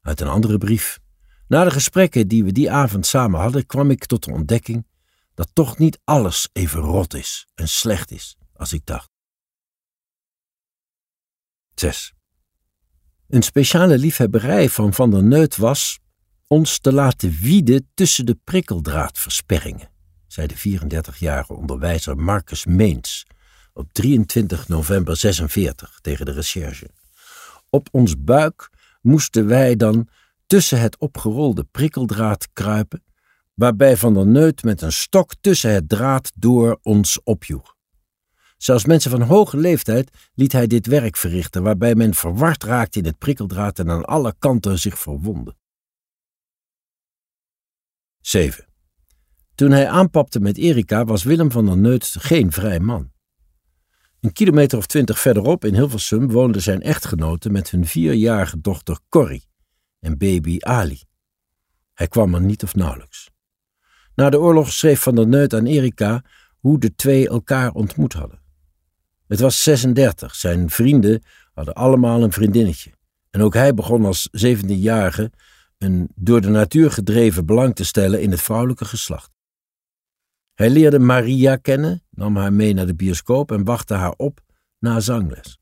Uit 0.02 0.22
een 0.22 0.28
andere 0.28 0.58
brief. 0.58 1.00
Na 1.50 1.64
de 1.64 1.72
gesprekken 1.72 2.28
die 2.28 2.44
we 2.44 2.52
die 2.52 2.72
avond 2.72 3.06
samen 3.06 3.40
hadden, 3.40 3.66
kwam 3.66 3.92
ik 3.92 4.06
tot 4.06 4.24
de 4.24 4.32
ontdekking 4.32 4.88
dat 5.34 5.50
toch 5.54 5.78
niet 5.78 6.00
alles 6.04 6.50
even 6.54 6.80
rot 6.80 7.14
is 7.14 7.48
en 7.56 7.68
slecht 7.68 8.12
is 8.12 8.38
als 8.54 8.74
ik 8.74 8.86
dacht. 8.86 9.10
6. 11.76 12.14
Een 13.28 13.42
speciale 13.42 13.98
liefhebberij 13.98 14.70
van 14.70 14.94
Van 14.94 15.12
der 15.12 15.24
Neut 15.24 15.58
was 15.58 16.00
ons 16.48 16.80
te 16.80 16.94
laten 16.94 17.32
wieden 17.42 17.90
tussen 17.94 18.26
de 18.26 18.38
prikkeldraadversperringen, 18.44 19.90
zei 20.28 20.48
de 20.48 20.80
34-jarige 20.80 21.54
onderwijzer 21.54 22.18
Marcus 22.18 22.66
Meens 22.66 23.26
op 23.74 23.94
23 23.94 24.68
november 24.68 25.18
46 25.18 26.00
tegen 26.02 26.26
de 26.26 26.32
recherche. 26.32 26.90
Op 27.70 27.88
ons 27.92 28.24
buik 28.24 28.70
moesten 29.02 29.48
wij 29.48 29.76
dan 29.76 30.10
tussen 30.50 30.80
het 30.80 30.98
opgerolde 30.98 31.64
prikkeldraad 31.64 32.48
kruipen 32.54 33.04
waarbij 33.54 33.98
Van 33.98 34.14
der 34.14 34.28
Neut 34.28 34.64
met 34.64 34.82
een 34.82 34.92
stok 34.92 35.34
tussen 35.42 35.72
het 35.72 35.90
draad 35.90 36.32
door 36.36 36.80
ons 36.82 37.24
opjoeg. 37.24 37.76
Zelfs 38.58 38.86
mensen 38.86 39.12
van 39.12 39.22
hoge 39.22 39.58
leeftijd 39.58 40.10
liet 40.34 40.52
hij 40.52 40.68
dit 40.68 40.86
werk 40.86 41.18
verrichten, 41.18 41.64
waarbij 41.64 41.96
men 41.96 42.14
verward 42.14 42.64
raakte 42.64 43.00
in 43.00 43.06
het 43.06 43.18
prikkeldraad 43.18 43.80
en 43.80 43.90
aan 43.90 44.06
alle 44.06 44.36
kanten 44.40 44.80
zich 44.80 45.00
verwondde. 45.00 45.56
7. 48.22 48.66
Toen 49.56 49.72
hij 49.72 49.88
aanpapte 49.88 50.40
met 50.40 50.58
Erika 50.58 51.06
was 51.06 51.24
Willem 51.24 51.52
van 51.52 51.66
der 51.66 51.78
Neut 51.78 52.16
geen 52.20 52.52
vrij 52.52 52.80
man. 52.80 53.12
Een 54.20 54.34
kilometer 54.34 54.78
of 54.78 54.86
twintig 54.86 55.20
verderop 55.20 55.66
in 55.66 55.74
Hilversum 55.74 56.32
woonde 56.32 56.60
zijn 56.60 56.82
echtgenote 56.82 57.50
met 57.50 57.72
hun 57.72 57.86
vierjarige 57.86 58.62
dochter 58.62 59.00
Corrie 59.10 59.49
en 60.00 60.18
baby 60.18 60.58
Ali. 60.60 61.02
Hij 61.94 62.08
kwam 62.08 62.34
er 62.34 62.42
niet 62.42 62.64
of 62.64 62.76
nauwelijks. 62.76 63.30
Na 64.16 64.30
de 64.30 64.40
oorlog 64.40 64.72
schreef 64.72 65.02
Van 65.02 65.16
der 65.16 65.28
Neut 65.28 65.54
aan 65.54 65.66
Erika 65.66 66.24
hoe 66.60 66.80
de 66.80 66.96
twee 66.96 67.28
elkaar 67.28 67.72
ontmoet 67.72 68.14
hadden. 68.14 68.42
Het 69.28 69.40
was 69.40 69.64
36, 69.64 70.36
zijn 70.36 70.70
vrienden 70.70 71.24
hadden 71.54 71.74
allemaal 71.74 72.24
een 72.24 72.32
vriendinnetje. 72.32 72.92
En 73.30 73.42
ook 73.42 73.54
hij 73.54 73.74
begon 73.74 74.06
als 74.06 74.30
17-jarige 74.46 75.32
een 75.78 76.10
door 76.16 76.42
de 76.42 76.50
natuur 76.50 76.92
gedreven 76.92 77.46
belang 77.46 77.76
te 77.76 77.86
stellen 77.86 78.22
in 78.22 78.32
het 78.32 78.42
vrouwelijke 78.42 78.86
geslacht. 78.86 79.32
Hij 80.54 80.70
leerde 80.70 81.00
Maria 81.00 81.56
kennen, 81.56 82.04
nam 82.10 82.36
haar 82.36 82.54
mee 82.54 82.74
naar 82.74 82.86
de 82.86 82.96
bioscoop 82.96 83.52
en 83.52 83.64
wachtte 83.64 83.94
haar 83.94 84.14
op 84.18 84.42
na 84.80 85.00
zangles. 85.00 85.60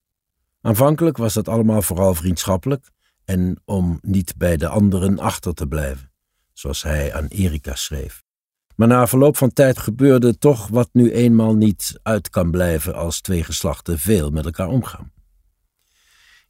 Aanvankelijk 0.62 1.18
was 1.18 1.34
dat 1.34 1.48
allemaal 1.48 1.82
vooral 1.82 2.16
vriendschappelijk 2.16 2.90
en 3.28 3.62
om 3.66 4.00
niet 4.02 4.38
bij 4.38 4.58
de 4.58 4.68
anderen 4.68 5.20
achter 5.20 5.54
te 5.54 5.68
blijven, 5.68 6.12
zoals 6.54 6.84
hij 6.84 7.14
aan 7.14 7.28
Erika 7.28 7.76
schreef. 7.76 8.24
Maar 8.76 8.88
na 8.88 9.08
verloop 9.08 9.38
van 9.38 9.54
tijd 9.54 9.78
gebeurde 9.78 10.38
toch 10.38 10.68
wat 10.68 10.90
nu 10.92 11.12
eenmaal 11.12 11.56
niet 11.56 12.00
uit 12.04 12.30
kan 12.30 12.52
blijven 12.52 12.96
als 12.96 13.22
twee 13.22 13.44
geslachten 13.44 14.00
veel 14.00 14.30
met 14.30 14.46
elkaar 14.46 14.68
omgaan. 14.68 15.12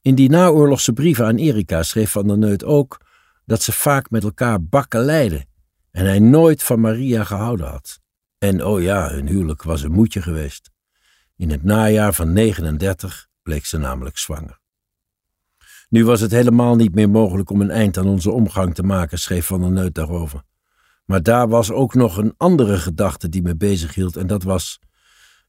In 0.02 0.16
die 0.16 0.30
naoorlogse 0.30 0.94
brieven 0.94 1.26
aan 1.26 1.36
Erika 1.36 1.84
schreef 1.84 2.12
Van 2.12 2.28
der 2.28 2.38
Neut 2.38 2.64
ook 2.64 3.02
dat 3.46 3.62
ze 3.62 3.72
vaak 3.72 4.10
met 4.10 4.24
elkaar 4.24 4.64
bakkeleiden 4.64 5.46
en 5.92 6.06
hij 6.06 6.20
nooit 6.20 6.64
van 6.64 6.80
Maria 6.80 7.24
gehouden 7.24 7.68
had. 7.68 8.00
En 8.38 8.66
oh 8.66 8.82
ja, 8.82 9.10
hun 9.10 9.28
huwelijk 9.28 9.64
was 9.64 9.82
een 9.82 9.92
moedje 9.92 10.22
geweest. 10.22 10.72
In 11.36 11.50
het 11.50 11.64
najaar 11.64 12.14
van 12.14 12.34
39 12.34 13.28
bleek 13.42 13.66
ze 13.66 13.78
namelijk 13.78 14.18
zwanger. 14.18 14.60
Nu 15.88 16.06
was 16.06 16.22
het 16.22 16.32
helemaal 16.32 16.76
niet 16.76 16.96
meer 16.96 17.10
mogelijk 17.10 17.50
om 17.50 17.62
een 17.62 17.72
eind 17.72 17.98
aan 17.98 18.08
onze 18.08 18.32
omgang 18.32 18.76
te 18.76 18.84
maken, 18.84 19.20
schreef 19.20 19.46
Van 19.46 19.62
der 19.62 19.72
Neut 19.72 19.96
daarover. 19.96 20.44
Maar 21.06 21.24
daar 21.24 21.48
was 21.48 21.72
ook 21.72 21.94
nog 21.94 22.18
een 22.18 22.34
andere 22.38 22.78
gedachte 22.78 23.30
die 23.30 23.42
me 23.42 23.56
bezighield 23.56 24.16
en 24.16 24.28
dat 24.28 24.44
was: 24.44 24.80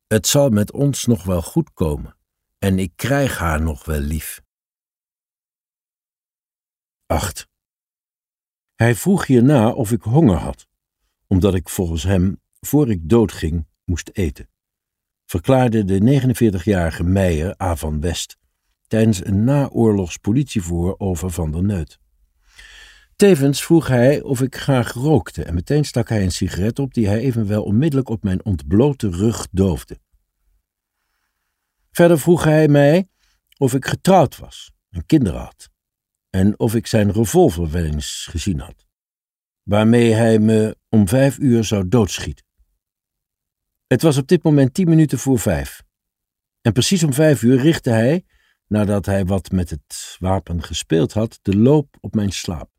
het 0.06 0.26
zal 0.26 0.48
met 0.48 0.72
ons 0.72 1.04
nog 1.04 1.24
wel 1.24 1.42
goed 1.42 1.72
komen 1.72 2.16
en 2.58 2.78
ik 2.78 2.92
krijg 2.96 3.38
haar 3.38 3.62
nog 3.62 3.84
wel 3.84 4.00
lief. 4.00 4.42
8. 7.06 7.48
Hij 8.74 8.94
vroeg 8.94 9.26
hierna 9.26 9.70
of 9.70 9.92
ik 9.92 10.02
honger 10.02 10.36
had, 10.36 10.66
omdat 11.26 11.54
ik 11.54 11.68
volgens 11.68 12.02
hem, 12.02 12.40
voor 12.60 12.90
ik 12.90 13.08
doodging, 13.08 13.66
moest 13.84 14.10
eten, 14.12 14.48
verklaarde 15.24 15.84
de 15.84 16.22
49-jarige 16.62 17.04
Meijer 17.04 17.62
A. 17.62 17.76
van 17.76 18.00
West 18.00 18.37
tijdens 18.88 19.26
een 19.26 19.44
naoorlogs 19.44 20.16
politievoer 20.16 20.98
over 20.98 21.30
Van 21.30 21.52
der 21.52 21.64
Neut. 21.64 21.98
Tevens 23.16 23.64
vroeg 23.64 23.88
hij 23.88 24.22
of 24.22 24.42
ik 24.42 24.56
graag 24.56 24.92
rookte 24.92 25.44
en 25.44 25.54
meteen 25.54 25.84
stak 25.84 26.08
hij 26.08 26.22
een 26.22 26.32
sigaret 26.32 26.78
op 26.78 26.94
die 26.94 27.06
hij 27.06 27.18
evenwel 27.18 27.62
onmiddellijk 27.62 28.08
op 28.08 28.22
mijn 28.22 28.44
ontblote 28.44 29.10
rug 29.10 29.48
doofde. 29.50 29.98
Verder 31.90 32.18
vroeg 32.18 32.44
hij 32.44 32.68
mij 32.68 33.08
of 33.56 33.74
ik 33.74 33.86
getrouwd 33.86 34.38
was 34.38 34.72
en 34.90 35.06
kinderen 35.06 35.40
had, 35.40 35.70
en 36.30 36.58
of 36.58 36.74
ik 36.74 36.86
zijn 36.86 37.12
revolver 37.12 37.70
wel 37.70 37.84
eens 37.84 38.26
gezien 38.30 38.60
had, 38.60 38.86
waarmee 39.62 40.12
hij 40.12 40.38
me 40.38 40.76
om 40.88 41.08
vijf 41.08 41.38
uur 41.38 41.64
zou 41.64 41.88
doodschieten. 41.88 42.44
Het 43.86 44.02
was 44.02 44.16
op 44.16 44.28
dit 44.28 44.42
moment 44.42 44.74
tien 44.74 44.88
minuten 44.88 45.18
voor 45.18 45.38
vijf, 45.38 45.82
en 46.60 46.72
precies 46.72 47.02
om 47.02 47.12
vijf 47.12 47.42
uur 47.42 47.60
richtte 47.60 47.90
hij, 47.90 48.24
nadat 48.68 49.06
hij 49.06 49.24
wat 49.24 49.50
met 49.50 49.70
het 49.70 50.16
wapen 50.18 50.62
gespeeld 50.62 51.12
had, 51.12 51.38
de 51.42 51.56
loop 51.56 51.96
op 52.00 52.14
mijn 52.14 52.32
slaap. 52.32 52.70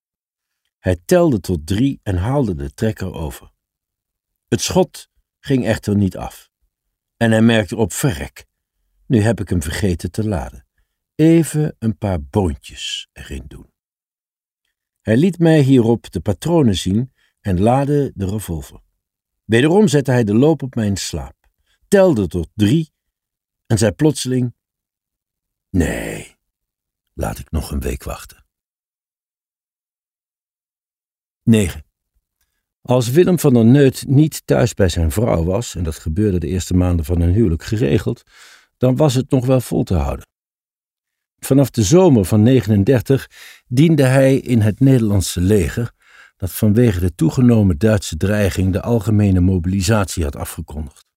Hij 0.80 0.98
telde 1.06 1.40
tot 1.40 1.68
drie 1.68 2.00
en 2.04 2.18
haalde 2.18 2.56
de 2.56 2.74
trekker 2.74 3.14
over. 3.14 3.52
Het 4.48 4.62
schot 4.62 5.10
ging 5.40 5.66
echter 5.66 5.96
niet 5.96 6.18
af. 6.18 6.50
En 7.18 7.32
hij 7.32 7.42
merkte 7.42 7.76
op 7.76 7.94
verrek. 7.94 8.46
Nu 9.06 9.22
heb 9.22 9.40
ik 9.40 9.50
hem 9.50 9.62
vergeten 9.62 10.12
te 10.12 10.28
laden. 10.28 10.66
Even 11.16 11.76
een 11.80 11.98
paar 11.98 12.24
boontjes 12.24 13.10
erin 13.14 13.44
doen. 13.48 13.72
Hij 15.02 15.18
liet 15.18 15.40
mij 15.40 15.60
hierop 15.60 16.12
de 16.12 16.20
patronen 16.20 16.76
zien 16.76 17.14
en 17.42 17.60
laadde 17.60 18.12
de 18.16 18.26
revolver. 18.26 18.80
Wederom 19.46 19.88
zette 19.88 20.12
hij 20.12 20.24
de 20.24 20.34
loop 20.34 20.64
op 20.64 20.76
mijn 20.76 20.98
slaap, 20.98 21.36
telde 21.88 22.28
tot 22.28 22.50
drie 22.54 22.92
en 23.66 23.78
zei 23.78 23.92
plotseling: 23.92 24.54
Nee, 25.70 26.36
laat 27.14 27.40
ik 27.40 27.52
nog 27.52 27.72
een 27.72 27.80
week 27.80 28.04
wachten. 28.04 28.46
9. 31.44 31.86
Als 32.82 33.10
Willem 33.10 33.40
van 33.40 33.54
der 33.54 33.66
Neut 33.66 34.08
niet 34.08 34.42
thuis 34.46 34.74
bij 34.74 34.90
zijn 34.90 35.12
vrouw 35.12 35.44
was, 35.44 35.76
en 35.76 35.84
dat 35.84 35.96
gebeurde 35.96 36.40
de 36.40 36.48
eerste 36.48 36.74
maanden 36.74 37.06
van 37.06 37.22
hun 37.22 37.34
huwelijk 37.34 37.64
geregeld, 37.64 38.24
dan 38.78 38.96
was 38.96 39.14
het 39.14 39.30
nog 39.30 39.46
wel 39.46 39.62
vol 39.62 39.84
te 39.84 39.96
houden. 39.96 40.28
Vanaf 41.40 41.70
de 41.70 41.84
zomer 41.84 42.26
van 42.26 42.44
39 42.44 43.30
diende 43.68 44.04
hij 44.04 44.38
in 44.38 44.62
het 44.62 44.80
Nederlandse 44.80 45.42
leger, 45.42 45.92
dat 46.38 46.52
vanwege 46.52 47.00
de 47.00 47.16
toegenomen 47.16 47.78
Duitse 47.78 48.18
dreiging 48.18 48.74
de 48.74 48.82
algemene 48.82 49.40
mobilisatie 49.40 50.24
had 50.24 50.36
afgekondigd. 50.36 51.09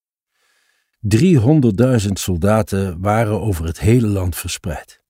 300.000 1.03 2.13
soldaten 2.13 3.01
waren 3.01 3.41
over 3.41 3.65
het 3.65 3.81
hele 3.81 4.07
land 4.07 4.37
verspreid. 4.37 5.03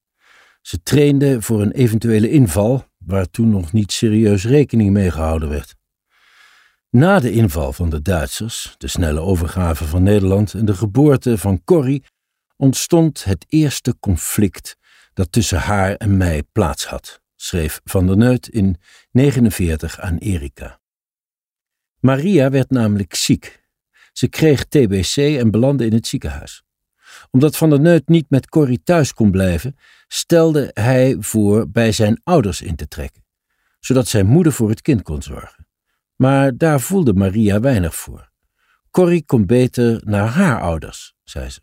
Ze 0.60 0.82
trainden 0.82 1.42
voor 1.42 1.62
een 1.62 1.72
eventuele 1.72 2.30
inval, 2.30 2.84
waar 2.98 3.30
toen 3.30 3.48
nog 3.48 3.72
niet 3.72 3.92
serieus 3.92 4.44
rekening 4.44 4.90
mee 4.90 5.10
gehouden 5.10 5.48
werd. 5.48 5.74
Na 6.90 7.20
de 7.20 7.32
inval 7.32 7.72
van 7.72 7.90
de 7.90 8.02
Duitsers, 8.02 8.74
de 8.78 8.88
snelle 8.88 9.20
overgave 9.20 9.84
van 9.84 10.02
Nederland 10.02 10.54
en 10.54 10.64
de 10.64 10.74
geboorte 10.74 11.38
van 11.38 11.64
Corrie 11.64 12.04
ontstond 12.56 13.24
het 13.24 13.44
eerste 13.48 13.98
conflict 14.00 14.76
dat 15.14 15.32
tussen 15.32 15.58
haar 15.58 15.94
en 15.96 16.16
mij 16.16 16.42
plaats 16.52 16.86
had, 16.86 17.20
schreef 17.36 17.80
Van 17.84 18.06
der 18.06 18.16
Neut 18.16 18.48
in 18.48 18.76
49 19.10 20.00
aan 20.00 20.16
Erika. 20.16 20.80
Maria 22.00 22.50
werd 22.50 22.70
namelijk 22.70 23.14
ziek. 23.14 23.61
Ze 24.12 24.28
kreeg 24.28 24.64
TBC 24.64 25.16
en 25.16 25.50
belandde 25.50 25.86
in 25.86 25.92
het 25.92 26.06
ziekenhuis. 26.06 26.62
Omdat 27.30 27.56
Van 27.56 27.70
der 27.70 27.80
Neut 27.80 28.08
niet 28.08 28.30
met 28.30 28.48
Corrie 28.48 28.82
thuis 28.82 29.14
kon 29.14 29.30
blijven, 29.30 29.76
stelde 30.08 30.70
hij 30.74 31.16
voor 31.20 31.70
bij 31.70 31.92
zijn 31.92 32.20
ouders 32.24 32.62
in 32.62 32.76
te 32.76 32.88
trekken, 32.88 33.24
zodat 33.80 34.08
zijn 34.08 34.26
moeder 34.26 34.52
voor 34.52 34.68
het 34.68 34.82
kind 34.82 35.02
kon 35.02 35.22
zorgen. 35.22 35.66
Maar 36.16 36.56
daar 36.56 36.80
voelde 36.80 37.14
Maria 37.14 37.60
weinig 37.60 37.94
voor. 37.94 38.30
Corrie 38.90 39.24
kon 39.24 39.46
beter 39.46 40.02
naar 40.04 40.26
haar 40.26 40.60
ouders, 40.60 41.14
zei 41.24 41.50
ze. 41.50 41.60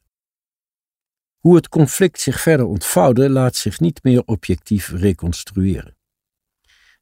Hoe 1.38 1.56
het 1.56 1.70
conflict 1.70 2.20
zich 2.20 2.42
verder 2.42 2.66
ontvouwde, 2.66 3.30
laat 3.30 3.56
zich 3.56 3.80
niet 3.80 4.04
meer 4.04 4.24
objectief 4.26 4.90
reconstrueren. 4.90 5.98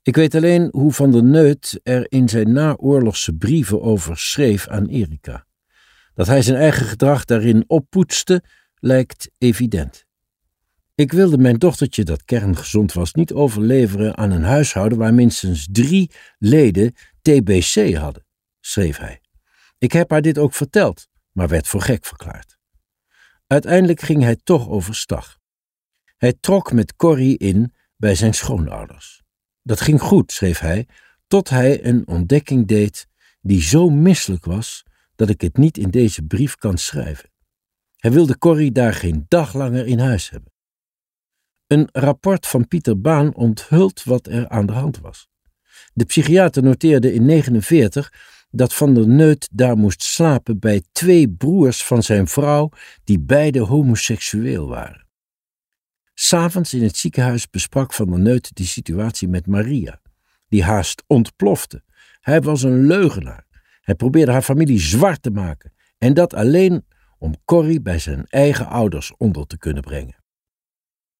Ik 0.07 0.15
weet 0.15 0.35
alleen 0.35 0.69
hoe 0.71 0.93
Van 0.93 1.11
der 1.11 1.23
Neut 1.23 1.79
er 1.83 2.05
in 2.09 2.29
zijn 2.29 2.51
naoorlogse 2.51 3.33
brieven 3.33 3.81
over 3.81 4.17
schreef 4.17 4.67
aan 4.67 4.85
Erika. 4.85 5.45
Dat 6.13 6.27
hij 6.27 6.41
zijn 6.41 6.57
eigen 6.57 6.85
gedrag 6.85 7.25
daarin 7.25 7.63
oppoetste, 7.67 8.43
lijkt 8.75 9.29
evident. 9.37 10.05
Ik 10.95 11.11
wilde 11.11 11.37
mijn 11.37 11.57
dochtertje, 11.57 12.03
dat 12.03 12.23
kerngezond 12.23 12.93
was, 12.93 13.13
niet 13.13 13.33
overleveren 13.33 14.17
aan 14.17 14.31
een 14.31 14.43
huishouden 14.43 14.97
waar 14.97 15.13
minstens 15.13 15.67
drie 15.71 16.11
leden 16.37 16.93
TBC 17.21 17.95
hadden, 17.95 18.25
schreef 18.59 18.97
hij. 18.97 19.21
Ik 19.77 19.91
heb 19.91 20.09
haar 20.09 20.21
dit 20.21 20.37
ook 20.37 20.53
verteld, 20.53 21.07
maar 21.31 21.47
werd 21.47 21.67
voor 21.67 21.81
gek 21.81 22.05
verklaard. 22.05 22.57
Uiteindelijk 23.47 24.01
ging 24.01 24.23
hij 24.23 24.35
toch 24.43 24.69
overstag. 24.69 25.37
Hij 26.17 26.33
trok 26.39 26.71
met 26.71 26.95
Corrie 26.95 27.37
in 27.37 27.73
bij 27.97 28.15
zijn 28.15 28.33
schoonouders. 28.33 29.25
Dat 29.67 29.81
ging 29.81 30.01
goed, 30.01 30.31
schreef 30.31 30.59
hij, 30.59 30.87
tot 31.27 31.49
hij 31.49 31.85
een 31.85 32.07
ontdekking 32.07 32.67
deed 32.67 33.07
die 33.41 33.61
zo 33.61 33.89
misselijk 33.89 34.45
was 34.45 34.83
dat 35.15 35.29
ik 35.29 35.41
het 35.41 35.57
niet 35.57 35.77
in 35.77 35.89
deze 35.89 36.21
brief 36.21 36.55
kan 36.55 36.77
schrijven. 36.77 37.29
Hij 37.95 38.11
wilde 38.11 38.37
Corrie 38.37 38.71
daar 38.71 38.93
geen 38.93 39.25
dag 39.27 39.53
langer 39.53 39.85
in 39.85 39.99
huis 39.99 40.29
hebben. 40.29 40.51
Een 41.67 41.89
rapport 41.91 42.47
van 42.47 42.67
Pieter 42.67 43.01
Baan 43.01 43.35
onthult 43.35 44.03
wat 44.03 44.27
er 44.27 44.49
aan 44.49 44.65
de 44.65 44.73
hand 44.73 44.99
was. 44.99 45.27
De 45.93 46.05
psychiater 46.05 46.63
noteerde 46.63 47.13
in 47.13 47.25
49 47.25 48.13
dat 48.49 48.73
Van 48.73 48.93
der 48.93 49.07
Neut 49.07 49.49
daar 49.51 49.77
moest 49.77 50.03
slapen 50.03 50.59
bij 50.59 50.83
twee 50.91 51.29
broers 51.29 51.83
van 51.83 52.03
zijn 52.03 52.27
vrouw, 52.27 52.69
die 53.03 53.19
beide 53.19 53.59
homoseksueel 53.59 54.67
waren. 54.67 55.06
S'avonds 56.19 56.73
in 56.73 56.83
het 56.83 56.97
ziekenhuis 56.97 57.49
besprak 57.49 57.93
Van 57.93 58.09
der 58.09 58.19
Neut 58.19 58.55
die 58.55 58.65
situatie 58.65 59.27
met 59.27 59.47
Maria, 59.47 60.01
die 60.47 60.63
haast 60.63 61.03
ontplofte. 61.07 61.83
Hij 62.19 62.41
was 62.41 62.63
een 62.63 62.85
leugenaar. 62.87 63.45
Hij 63.81 63.95
probeerde 63.95 64.31
haar 64.31 64.41
familie 64.41 64.79
zwart 64.79 65.21
te 65.21 65.29
maken, 65.29 65.73
en 65.97 66.13
dat 66.13 66.33
alleen 66.33 66.85
om 67.17 67.35
Corrie 67.45 67.81
bij 67.81 67.99
zijn 67.99 68.25
eigen 68.27 68.67
ouders 68.67 69.13
onder 69.17 69.47
te 69.47 69.57
kunnen 69.57 69.83
brengen. 69.83 70.15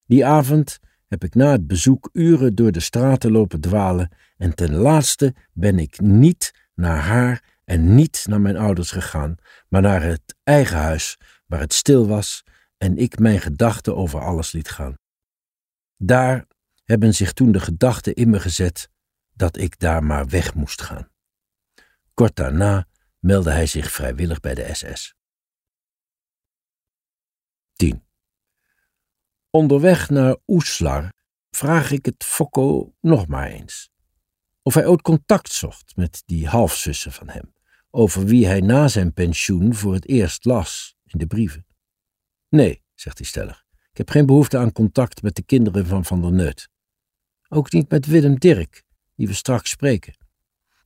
Die 0.05 0.25
avond 0.25 0.79
heb 1.07 1.23
ik 1.23 1.36
na 1.36 1.51
het 1.51 1.67
bezoek 1.67 2.10
uren 2.13 2.55
door 2.55 2.71
de 2.71 2.79
straten 2.79 3.31
lopen 3.31 3.62
dwalen 3.62 4.12
en 4.38 4.55
ten 4.55 4.73
laatste 4.73 5.36
ben 5.53 5.79
ik 5.79 6.01
niet 6.01 6.67
naar 6.75 6.99
haar 6.99 7.43
en 7.65 7.95
niet 7.95 8.25
naar 8.29 8.41
mijn 8.41 8.57
ouders 8.57 8.91
gegaan, 8.91 9.36
maar 9.69 9.81
naar 9.81 10.03
het 10.03 10.36
eigen 10.43 10.77
huis 10.77 11.17
waar 11.45 11.60
het 11.60 11.73
stil 11.73 12.07
was 12.07 12.43
en 12.78 12.98
ik 12.98 13.20
mijn 13.20 13.40
gedachten 13.40 13.96
over 13.96 14.22
alles 14.22 14.52
liet 14.52 14.70
gaan. 14.70 14.98
Daar 15.96 16.48
hebben 16.84 17.16
zich 17.16 17.34
toen 17.34 17.52
de 17.52 17.60
gedachten 17.60 18.13
in 18.13 18.30
me 18.30 18.40
gezet 18.40 18.90
dat 19.34 19.58
ik 19.58 19.80
daar 19.80 20.04
maar 20.04 20.28
weg 20.28 20.54
moest 20.54 20.82
gaan. 20.82 21.10
Kort 22.13 22.36
daarna 22.36 22.88
meldde 23.20 23.52
hij 23.52 23.66
zich 23.66 23.92
vrijwillig 23.92 24.40
bij 24.40 24.54
de 24.54 24.74
SS. 24.74 25.16
10. 27.74 28.08
Onderweg 29.50 30.10
naar 30.10 30.38
Oeslar 30.48 31.13
vraag 31.50 31.92
ik 31.92 32.06
het 32.06 32.24
Fokko 32.24 32.96
nog 33.02 33.28
maar 33.28 33.48
eens. 33.48 33.90
Of 34.62 34.74
hij 34.74 34.86
ooit 34.88 35.02
contact 35.02 35.52
zocht 35.52 35.96
met 35.96 36.24
die 36.26 36.48
halfzussen 36.48 37.12
van 37.12 37.30
hem, 37.30 37.54
over 37.90 38.26
wie 38.26 38.46
hij 38.46 38.60
na 38.60 38.88
zijn 38.88 39.13
pensioen 39.13 39.76
voor 39.76 39.94
het 39.94 40.08
eerst 40.08 40.46
las 40.46 40.96
in 41.04 41.20
de 41.20 41.28
brieven. 41.28 41.66
Nee, 42.49 42.83
zegt 42.93 43.17
hij 43.17 43.27
stellig, 43.27 43.65
ik 43.91 43.97
heb 43.97 44.10
geen 44.10 44.25
behoefte 44.25 44.57
aan 44.57 44.71
contact 44.71 45.21
met 45.21 45.36
de 45.36 45.43
kinderen 45.43 45.86
van 45.86 46.05
Van 46.05 46.21
der 46.21 46.31
Neut. 46.31 46.69
Ook 47.49 47.71
niet 47.71 47.89
met 47.89 48.05
Willem 48.05 48.39
Dirk, 48.39 48.83
die 49.15 49.27
we 49.27 49.33
straks 49.33 49.69
spreken. 49.69 50.17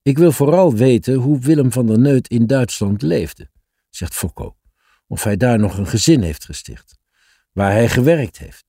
Ik 0.02 0.18
wil 0.18 0.32
vooral 0.32 0.74
weten 0.76 1.14
hoe 1.14 1.40
Willem 1.40 1.72
van 1.72 1.88
der 1.88 2.00
Neut 2.00 2.28
in 2.28 2.48
Duitsland 2.48 3.02
leefde, 3.02 3.50
zegt 3.90 4.14
Fokko, 4.14 4.58
of 5.08 5.24
hij 5.24 5.38
daar 5.38 5.60
nog 5.60 5.78
een 5.78 5.88
gezin 5.88 6.22
heeft 6.22 6.46
gesticht 6.46 7.00
waar 7.52 7.72
hij 7.72 7.90
gewerkt 7.90 8.38
heeft, 8.38 8.66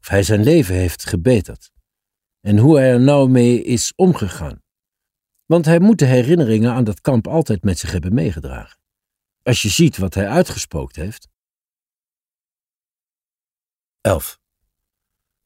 of 0.00 0.08
hij 0.08 0.22
zijn 0.22 0.42
leven 0.42 0.74
heeft 0.74 1.06
gebeterd, 1.06 1.70
en 2.40 2.58
hoe 2.58 2.76
hij 2.76 2.90
er 2.90 3.00
nou 3.00 3.28
mee 3.28 3.62
is 3.62 3.92
omgegaan. 3.96 4.62
Want 5.44 5.64
hij 5.64 5.78
moet 5.78 5.98
de 5.98 6.04
herinneringen 6.04 6.72
aan 6.72 6.84
dat 6.84 7.00
kamp 7.00 7.26
altijd 7.26 7.64
met 7.64 7.78
zich 7.78 7.90
hebben 7.90 8.14
meegedragen. 8.14 8.78
Als 9.42 9.62
je 9.62 9.68
ziet 9.68 9.96
wat 9.96 10.14
hij 10.14 10.28
uitgespookt 10.28 10.96
heeft. 10.96 11.28
11. 14.06 14.38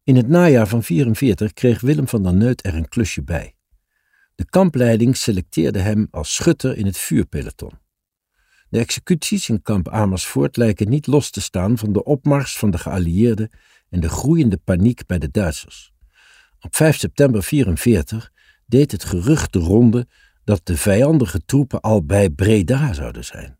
In 0.04 0.16
het 0.16 0.28
najaar 0.28 0.68
van 0.68 0.82
44 0.82 1.52
kreeg 1.52 1.80
Willem 1.80 2.08
van 2.08 2.22
der 2.22 2.34
Neut 2.34 2.66
er 2.66 2.74
een 2.74 2.88
klusje 2.88 3.22
bij. 3.22 3.54
De 4.34 4.44
kampleiding 4.44 5.16
selecteerde 5.16 5.78
hem 5.78 6.08
als 6.10 6.34
schutter 6.34 6.76
in 6.76 6.86
het 6.86 6.98
vuurpeloton. 6.98 7.72
De 8.68 8.78
executies 8.78 9.48
in 9.48 9.62
kamp 9.62 9.88
Amersfoort 9.88 10.56
lijken 10.56 10.88
niet 10.88 11.06
los 11.06 11.30
te 11.30 11.40
staan 11.40 11.78
van 11.78 11.92
de 11.92 12.04
opmars 12.04 12.56
van 12.56 12.70
de 12.70 12.78
geallieerden 12.78 13.50
en 13.88 14.00
de 14.00 14.08
groeiende 14.08 14.56
paniek 14.56 15.06
bij 15.06 15.18
de 15.18 15.30
Duitsers. 15.30 15.92
Op 16.60 16.76
5 16.76 16.96
september 16.96 17.46
1944 17.50 18.32
deed 18.66 18.92
het 18.92 19.04
gerucht 19.04 19.52
de 19.52 19.58
ronde 19.58 20.08
dat 20.44 20.66
de 20.66 20.76
vijandige 20.76 21.44
troepen 21.44 21.80
al 21.80 22.04
bij 22.04 22.30
Breda 22.30 22.92
zouden 22.92 23.24
zijn. 23.24 23.59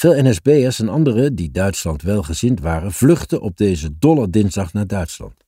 Veel 0.00 0.22
NSB'ers 0.22 0.80
en 0.80 0.88
anderen 0.88 1.34
die 1.34 1.50
Duitsland 1.50 2.02
welgezind 2.02 2.60
waren, 2.60 2.92
vluchtten 2.92 3.40
op 3.40 3.56
deze 3.56 3.98
dolle 3.98 4.30
dinsdag 4.30 4.72
naar 4.72 4.86
Duitsland. 4.86 5.44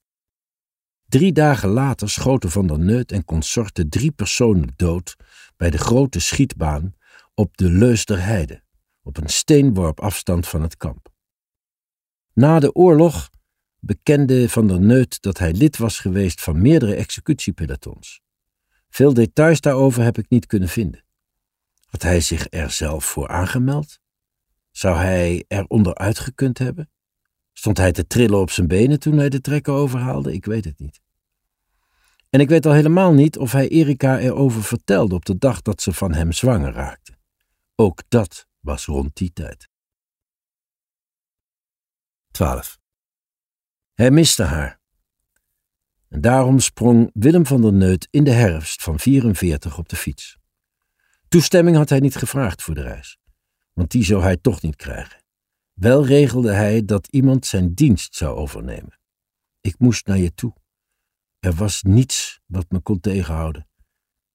Drie 1.08 1.32
dagen 1.32 1.68
later 1.68 2.10
schoten 2.10 2.50
Van 2.50 2.66
der 2.66 2.78
Neut 2.78 3.12
en 3.12 3.24
consorten 3.24 3.88
drie 3.88 4.10
personen 4.10 4.72
dood 4.76 5.16
bij 5.56 5.70
de 5.70 5.78
grote 5.78 6.20
schietbaan 6.20 6.94
op 7.34 7.56
de 7.56 7.70
Leusderheide, 7.70 8.62
op 9.02 9.16
een 9.16 9.28
steenworp 9.28 10.00
afstand 10.00 10.48
van 10.48 10.62
het 10.62 10.76
kamp. 10.76 11.08
Na 12.32 12.58
de 12.58 12.74
oorlog 12.74 13.30
bekende 13.78 14.48
Van 14.48 14.66
der 14.66 14.80
Neut 14.80 15.22
dat 15.22 15.38
hij 15.38 15.52
lid 15.52 15.76
was 15.76 15.98
geweest 15.98 16.40
van 16.40 16.62
meerdere 16.62 16.94
executiepelotons. 16.94 18.20
Veel 18.88 19.14
details 19.14 19.60
daarover 19.60 20.02
heb 20.02 20.18
ik 20.18 20.28
niet 20.28 20.46
kunnen 20.46 20.68
vinden. 20.68 21.04
Had 21.86 22.02
hij 22.02 22.20
zich 22.20 22.46
er 22.50 22.70
zelf 22.70 23.04
voor 23.04 23.28
aangemeld? 23.28 24.01
Zou 24.72 24.96
hij 24.96 25.44
er 25.48 25.64
onderuit 25.66 26.18
gekund 26.18 26.58
hebben? 26.58 26.90
Stond 27.52 27.78
hij 27.78 27.92
te 27.92 28.06
trillen 28.06 28.40
op 28.40 28.50
zijn 28.50 28.68
benen 28.68 29.00
toen 29.00 29.16
hij 29.16 29.28
de 29.28 29.40
trekker 29.40 29.72
overhaalde? 29.72 30.32
Ik 30.32 30.44
weet 30.44 30.64
het 30.64 30.78
niet. 30.78 31.00
En 32.30 32.40
ik 32.40 32.48
weet 32.48 32.66
al 32.66 32.72
helemaal 32.72 33.12
niet 33.12 33.38
of 33.38 33.52
hij 33.52 33.68
Erika 33.68 34.18
erover 34.18 34.62
vertelde 34.62 35.14
op 35.14 35.24
de 35.24 35.38
dag 35.38 35.62
dat 35.62 35.82
ze 35.82 35.92
van 35.92 36.12
hem 36.12 36.32
zwanger 36.32 36.72
raakte. 36.72 37.18
Ook 37.74 38.02
dat 38.08 38.46
was 38.60 38.84
rond 38.84 39.16
die 39.16 39.32
tijd. 39.32 39.68
12. 42.30 42.80
Hij 43.94 44.10
miste 44.10 44.42
haar. 44.42 44.80
En 46.08 46.20
daarom 46.20 46.58
sprong 46.58 47.10
Willem 47.14 47.46
van 47.46 47.62
der 47.62 47.72
Neut 47.72 48.08
in 48.10 48.24
de 48.24 48.30
herfst 48.30 48.82
van 48.82 48.98
44 48.98 49.78
op 49.78 49.88
de 49.88 49.96
fiets. 49.96 50.38
Toestemming 51.28 51.76
had 51.76 51.88
hij 51.88 52.00
niet 52.00 52.16
gevraagd 52.16 52.62
voor 52.62 52.74
de 52.74 52.82
reis, 52.82 53.18
want 53.72 53.90
die 53.90 54.04
zou 54.04 54.22
hij 54.22 54.36
toch 54.36 54.62
niet 54.62 54.76
krijgen. 54.76 55.22
Wel 55.72 56.06
regelde 56.06 56.52
hij 56.52 56.84
dat 56.84 57.06
iemand 57.06 57.46
zijn 57.46 57.74
dienst 57.74 58.14
zou 58.14 58.36
overnemen. 58.36 58.98
Ik 59.60 59.78
moest 59.78 60.06
naar 60.06 60.18
je 60.18 60.34
toe. 60.34 60.54
Er 61.38 61.52
was 61.52 61.82
niets 61.82 62.40
wat 62.46 62.70
me 62.70 62.80
kon 62.80 63.00
tegenhouden, 63.00 63.68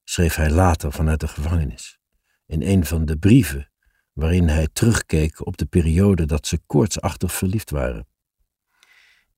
schreef 0.03 0.35
hij 0.35 0.49
later 0.49 0.91
vanuit 0.91 1.19
de 1.19 1.27
gevangenis, 1.27 1.99
in 2.45 2.61
een 2.61 2.85
van 2.85 3.05
de 3.05 3.17
brieven 3.17 3.71
waarin 4.13 4.47
hij 4.47 4.67
terugkeek 4.73 5.45
op 5.45 5.57
de 5.57 5.65
periode 5.65 6.25
dat 6.25 6.47
ze 6.47 6.59
koortsachtig 6.65 7.33
verliefd 7.33 7.69
waren. 7.69 8.07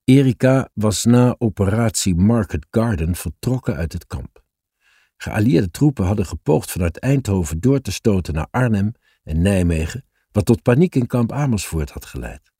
Erika 0.04 0.70
was 0.74 1.04
na 1.04 1.34
operatie 1.38 2.14
Market 2.14 2.66
Garden 2.70 3.14
vertrokken 3.14 3.76
uit 3.76 3.92
het 3.92 4.06
kamp. 4.06 4.44
Geallieerde 5.16 5.70
troepen 5.70 6.04
hadden 6.04 6.26
gepoogd 6.26 6.70
vanuit 6.70 6.98
Eindhoven 6.98 7.60
door 7.60 7.80
te 7.80 7.92
stoten 7.92 8.34
naar 8.34 8.48
Arnhem 8.50 8.92
en 9.30 9.42
Nijmegen, 9.42 10.04
wat 10.32 10.44
tot 10.44 10.62
paniek 10.62 10.94
in 10.94 11.06
kamp 11.06 11.32
Amersfoort 11.32 11.90
had 11.90 12.04
geleid. 12.04 12.52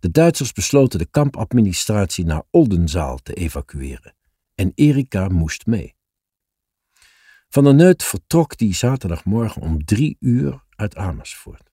De 0.00 0.10
Duitsers 0.10 0.52
besloten 0.52 0.98
de 0.98 1.06
kampadministratie 1.06 2.24
naar 2.24 2.42
Oldenzaal 2.50 3.18
te 3.18 3.34
evacueren 3.34 4.14
en 4.54 4.72
Erika 4.74 5.28
moest 5.28 5.66
mee. 5.66 5.94
Van 7.48 7.64
der 7.64 7.74
Neut 7.74 8.02
vertrok 8.02 8.56
die 8.56 8.74
zaterdagmorgen 8.74 9.62
om 9.62 9.84
drie 9.84 10.16
uur 10.20 10.64
uit 10.76 10.96
Amersfoort. 10.96 11.70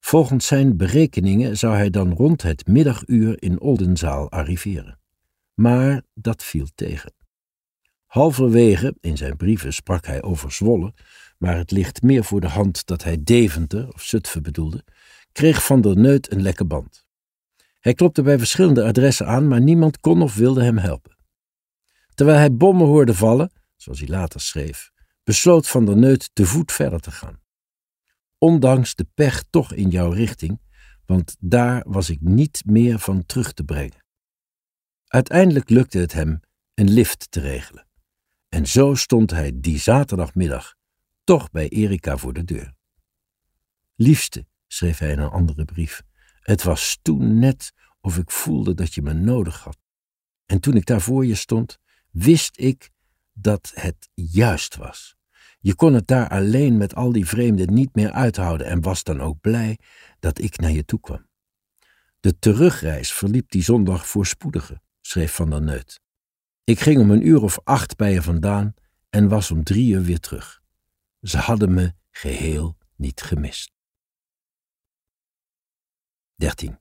Volgens 0.00 0.46
zijn 0.46 0.76
berekeningen 0.76 1.58
zou 1.58 1.74
hij 1.74 1.90
dan 1.90 2.12
rond 2.12 2.42
het 2.42 2.66
middaguur 2.66 3.42
in 3.42 3.60
Oldenzaal 3.60 4.30
arriveren. 4.30 5.00
Maar 5.54 6.02
dat 6.14 6.44
viel 6.44 6.66
tegen. 6.74 7.12
Halverwege, 8.06 8.94
in 9.00 9.16
zijn 9.16 9.36
brieven 9.36 9.72
sprak 9.72 10.06
hij 10.06 10.22
over 10.22 10.52
Zwolle, 10.52 10.94
maar 11.42 11.56
het 11.56 11.70
ligt 11.70 12.02
meer 12.02 12.24
voor 12.24 12.40
de 12.40 12.48
hand 12.48 12.86
dat 12.86 13.02
hij 13.02 13.22
Deventer 13.22 13.92
of 13.92 14.02
Zutphen 14.02 14.42
bedoelde, 14.42 14.84
kreeg 15.32 15.64
Van 15.64 15.80
der 15.80 15.96
Neut 15.96 16.32
een 16.32 16.42
lekke 16.42 16.64
band. 16.64 17.04
Hij 17.80 17.94
klopte 17.94 18.22
bij 18.22 18.38
verschillende 18.38 18.84
adressen 18.84 19.26
aan, 19.26 19.48
maar 19.48 19.60
niemand 19.60 20.00
kon 20.00 20.22
of 20.22 20.34
wilde 20.34 20.62
hem 20.62 20.78
helpen. 20.78 21.16
Terwijl 22.14 22.38
hij 22.38 22.54
bommen 22.54 22.86
hoorde 22.86 23.14
vallen, 23.14 23.52
zoals 23.76 23.98
hij 23.98 24.08
later 24.08 24.40
schreef, 24.40 24.90
besloot 25.24 25.68
Van 25.68 25.84
der 25.84 25.96
Neut 25.96 26.30
te 26.32 26.46
voet 26.46 26.72
verder 26.72 27.00
te 27.00 27.10
gaan. 27.10 27.40
Ondanks 28.38 28.94
de 28.94 29.06
pech 29.14 29.42
toch 29.50 29.72
in 29.72 29.88
jouw 29.88 30.10
richting, 30.10 30.60
want 31.06 31.36
daar 31.38 31.84
was 31.88 32.10
ik 32.10 32.20
niet 32.20 32.62
meer 32.66 32.98
van 32.98 33.26
terug 33.26 33.52
te 33.52 33.64
brengen. 33.64 34.04
Uiteindelijk 35.06 35.70
lukte 35.70 35.98
het 35.98 36.12
hem 36.12 36.40
een 36.74 36.90
lift 36.90 37.30
te 37.30 37.40
regelen. 37.40 37.86
En 38.48 38.66
zo 38.66 38.94
stond 38.94 39.30
hij 39.30 39.52
die 39.54 39.78
zaterdagmiddag 39.78 40.80
toch 41.24 41.50
bij 41.50 41.68
Erika 41.68 42.16
voor 42.16 42.32
de 42.32 42.44
deur. 42.44 42.74
Liefste, 43.94 44.46
schreef 44.66 44.98
hij 44.98 45.10
in 45.10 45.18
een 45.18 45.30
andere 45.30 45.64
brief, 45.64 46.02
het 46.40 46.62
was 46.62 46.98
toen 47.02 47.38
net 47.38 47.72
of 48.00 48.18
ik 48.18 48.30
voelde 48.30 48.74
dat 48.74 48.94
je 48.94 49.02
me 49.02 49.12
nodig 49.12 49.60
had. 49.60 49.78
En 50.46 50.60
toen 50.60 50.76
ik 50.76 50.86
daar 50.86 51.00
voor 51.00 51.26
je 51.26 51.34
stond, 51.34 51.78
wist 52.10 52.60
ik 52.60 52.90
dat 53.32 53.72
het 53.74 54.08
juist 54.14 54.76
was. 54.76 55.16
Je 55.60 55.74
kon 55.74 55.94
het 55.94 56.06
daar 56.06 56.28
alleen 56.28 56.76
met 56.76 56.94
al 56.94 57.12
die 57.12 57.26
vreemden 57.26 57.72
niet 57.72 57.94
meer 57.94 58.10
uithouden 58.10 58.66
en 58.66 58.80
was 58.80 59.02
dan 59.02 59.20
ook 59.20 59.40
blij 59.40 59.78
dat 60.18 60.40
ik 60.40 60.58
naar 60.58 60.70
je 60.70 60.84
toe 60.84 61.00
kwam. 61.00 61.26
De 62.20 62.38
terugreis 62.38 63.12
verliep 63.12 63.50
die 63.50 63.62
zondag 63.62 64.06
voorspoediger, 64.06 64.80
schreef 65.00 65.34
Van 65.34 65.50
der 65.50 65.62
Neut. 65.62 66.00
Ik 66.64 66.80
ging 66.80 67.00
om 67.00 67.10
een 67.10 67.26
uur 67.26 67.42
of 67.42 67.58
acht 67.64 67.96
bij 67.96 68.12
je 68.12 68.22
vandaan 68.22 68.74
en 69.10 69.28
was 69.28 69.50
om 69.50 69.64
drie 69.64 69.92
uur 69.92 70.02
weer 70.02 70.20
terug. 70.20 70.61
Ze 71.22 71.38
hadden 71.38 71.74
me 71.74 71.92
geheel 72.10 72.76
niet 72.96 73.22
gemist. 73.22 73.72
13. 76.34 76.78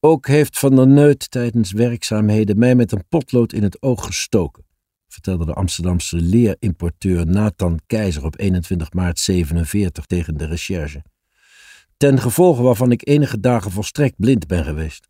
Ook 0.00 0.26
heeft 0.26 0.58
Van 0.58 0.76
der 0.76 0.86
Neut 0.86 1.30
tijdens 1.30 1.72
werkzaamheden 1.72 2.58
mij 2.58 2.74
met 2.74 2.92
een 2.92 3.08
potlood 3.08 3.52
in 3.52 3.62
het 3.62 3.82
oog 3.82 4.04
gestoken, 4.04 4.66
vertelde 5.08 5.44
de 5.44 5.52
Amsterdamse 5.52 6.16
leerimporteur 6.16 7.26
Nathan 7.26 7.80
Keizer 7.86 8.24
op 8.24 8.38
21 8.38 8.92
maart 8.92 9.18
47 9.18 10.06
tegen 10.06 10.36
de 10.36 10.46
recherche. 10.46 11.04
Ten 11.96 12.20
gevolge 12.20 12.62
waarvan 12.62 12.90
ik 12.90 13.08
enige 13.08 13.40
dagen 13.40 13.70
volstrekt 13.70 14.16
blind 14.16 14.46
ben 14.46 14.64
geweest, 14.64 15.08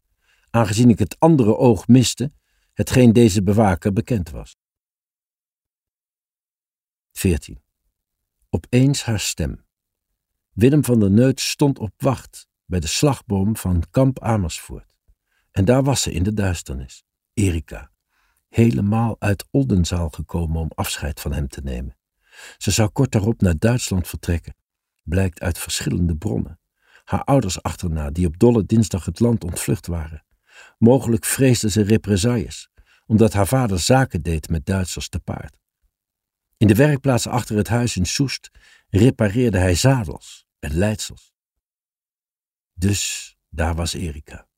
aangezien 0.50 0.90
ik 0.90 0.98
het 0.98 1.16
andere 1.18 1.56
oog 1.56 1.88
miste, 1.88 2.32
hetgeen 2.72 3.12
deze 3.12 3.42
bewaker 3.42 3.92
bekend 3.92 4.30
was. 4.30 4.56
14. 7.12 7.61
Opeens 8.54 9.04
haar 9.04 9.20
stem. 9.20 9.64
Willem 10.50 10.84
van 10.84 11.00
der 11.00 11.10
Neut 11.10 11.40
stond 11.40 11.78
op 11.78 11.92
wacht 11.96 12.48
bij 12.64 12.80
de 12.80 12.86
slagboom 12.86 13.56
van 13.56 13.82
kamp 13.90 14.20
Amersfoort. 14.20 14.94
En 15.50 15.64
daar 15.64 15.82
was 15.82 16.02
ze 16.02 16.12
in 16.12 16.22
de 16.22 16.32
duisternis, 16.34 17.04
Erika, 17.32 17.90
helemaal 18.48 19.16
uit 19.18 19.46
Oldenzaal 19.50 20.08
gekomen 20.08 20.60
om 20.60 20.70
afscheid 20.74 21.20
van 21.20 21.32
hem 21.32 21.48
te 21.48 21.60
nemen. 21.60 21.96
Ze 22.58 22.70
zou 22.70 22.88
kort 22.88 23.12
daarop 23.12 23.40
naar 23.40 23.58
Duitsland 23.58 24.08
vertrekken, 24.08 24.56
blijkt 25.02 25.40
uit 25.40 25.58
verschillende 25.58 26.16
bronnen. 26.16 26.60
Haar 27.04 27.24
ouders 27.24 27.62
achterna, 27.62 28.10
die 28.10 28.26
op 28.26 28.38
dolle 28.38 28.64
dinsdag 28.64 29.04
het 29.04 29.20
land 29.20 29.44
ontvlucht 29.44 29.86
waren. 29.86 30.24
Mogelijk 30.78 31.24
vreesde 31.24 31.70
ze 31.70 31.82
represailles, 31.82 32.70
omdat 33.06 33.32
haar 33.32 33.46
vader 33.46 33.78
zaken 33.78 34.22
deed 34.22 34.48
met 34.48 34.66
Duitsers 34.66 35.08
te 35.08 35.20
paard. 35.20 35.60
In 36.62 36.68
de 36.68 36.74
werkplaats 36.74 37.26
achter 37.26 37.56
het 37.56 37.68
huis 37.68 37.96
in 37.96 38.06
Soest 38.06 38.50
repareerde 38.88 39.58
hij 39.58 39.74
zadels 39.74 40.46
en 40.58 40.74
leidsels. 40.74 41.32
Dus 42.72 43.34
daar 43.48 43.74
was 43.74 43.94
Erika. 43.94 44.48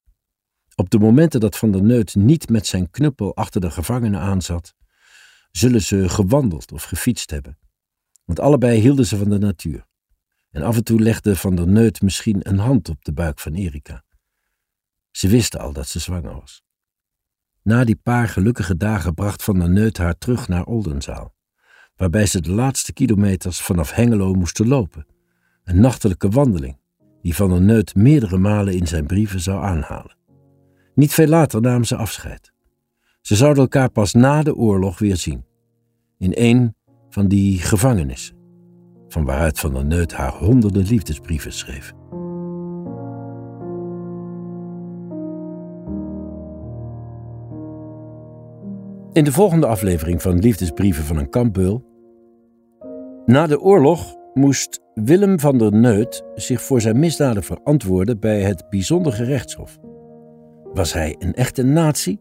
Op 0.74 0.90
de 0.90 0.98
momenten 0.98 1.40
dat 1.40 1.56
Van 1.56 1.70
der 1.70 1.82
Neut 1.82 2.14
niet 2.14 2.48
met 2.48 2.66
zijn 2.66 2.90
knuppel 2.90 3.36
achter 3.36 3.60
de 3.60 3.70
gevangenen 3.70 4.20
aanzat, 4.20 4.74
zullen 5.50 5.82
ze 5.82 6.08
gewandeld 6.08 6.72
of 6.72 6.82
gefietst 6.82 7.30
hebben. 7.30 7.58
Want 8.24 8.40
allebei 8.40 8.80
hielden 8.80 9.06
ze 9.06 9.16
van 9.16 9.28
de 9.28 9.38
natuur. 9.38 9.86
En 10.50 10.62
af 10.62 10.76
en 10.76 10.84
toe 10.84 11.00
legde 11.00 11.36
Van 11.36 11.54
der 11.54 11.68
Neut 11.68 12.02
misschien 12.02 12.48
een 12.48 12.58
hand 12.58 12.88
op 12.88 13.04
de 13.04 13.12
buik 13.12 13.38
van 13.38 13.54
Erika. 13.54 14.04
Ze 15.10 15.28
wisten 15.28 15.60
al 15.60 15.72
dat 15.72 15.88
ze 15.88 15.98
zwanger 15.98 16.34
was. 16.34 16.62
Na 17.62 17.84
die 17.84 17.96
paar 17.96 18.28
gelukkige 18.28 18.76
dagen 18.76 19.14
bracht 19.14 19.42
Van 19.42 19.58
der 19.58 19.70
Neut 19.70 19.98
haar 19.98 20.18
terug 20.18 20.48
naar 20.48 20.64
Oldenzaal, 20.64 21.33
waarbij 21.96 22.26
ze 22.26 22.40
de 22.40 22.50
laatste 22.50 22.92
kilometers 22.92 23.60
vanaf 23.60 23.92
Hengelo 23.92 24.34
moesten 24.34 24.68
lopen. 24.68 25.06
Een 25.64 25.80
nachtelijke 25.80 26.28
wandeling 26.28 26.76
die 27.22 27.34
Van 27.34 27.50
der 27.50 27.60
Neut 27.60 27.94
meerdere 27.94 28.38
malen 28.38 28.74
in 28.74 28.86
zijn 28.86 29.06
brieven 29.06 29.40
zou 29.40 29.64
aanhalen. 29.64 30.16
Niet 30.94 31.12
veel 31.12 31.26
later 31.26 31.60
namen 31.60 31.86
ze 31.86 31.96
afscheid. 31.96 32.52
Ze 33.20 33.36
zouden 33.36 33.62
elkaar 33.62 33.90
pas 33.90 34.12
na 34.12 34.42
de 34.42 34.54
oorlog 34.54 34.98
weer 34.98 35.16
zien. 35.16 35.44
In 36.18 36.32
een 36.34 36.74
van 37.10 37.28
die 37.28 37.58
gevangenissen, 37.58 38.36
van 39.08 39.24
waaruit 39.24 39.60
Van 39.60 39.72
der 39.72 39.84
Neut 39.84 40.12
haar 40.12 40.32
honderden 40.32 40.86
liefdesbrieven 40.86 41.52
schreef. 41.52 41.92
In 49.14 49.24
de 49.24 49.32
volgende 49.32 49.66
aflevering 49.66 50.22
van 50.22 50.38
Liefdesbrieven 50.38 51.04
van 51.04 51.16
een 51.16 51.30
kampbeul. 51.30 51.84
Na 53.26 53.46
de 53.46 53.60
oorlog 53.60 54.16
moest 54.32 54.80
Willem 54.94 55.40
van 55.40 55.58
der 55.58 55.72
Neut 55.72 56.24
zich 56.34 56.62
voor 56.62 56.80
zijn 56.80 56.98
misdaden 56.98 57.42
verantwoordde 57.42 58.16
bij 58.16 58.42
het 58.42 58.64
bijzonder 58.70 59.12
gerechtshof? 59.12 59.78
Was 60.72 60.92
hij 60.92 61.16
een 61.18 61.34
echte 61.34 61.62
nazi 61.62 62.18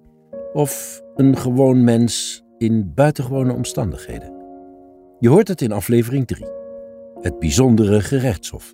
of 0.53 1.01
een 1.15 1.37
gewoon 1.37 1.83
mens 1.83 2.43
in 2.57 2.91
buitengewone 2.93 3.53
omstandigheden? 3.53 4.33
Je 5.19 5.29
hoort 5.29 5.47
het 5.47 5.61
in 5.61 5.71
aflevering 5.71 6.27
3. 6.27 6.45
Het 7.21 7.39
bijzondere 7.39 8.01
gerechtshof. 8.01 8.73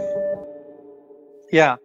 ja, 1.51 1.79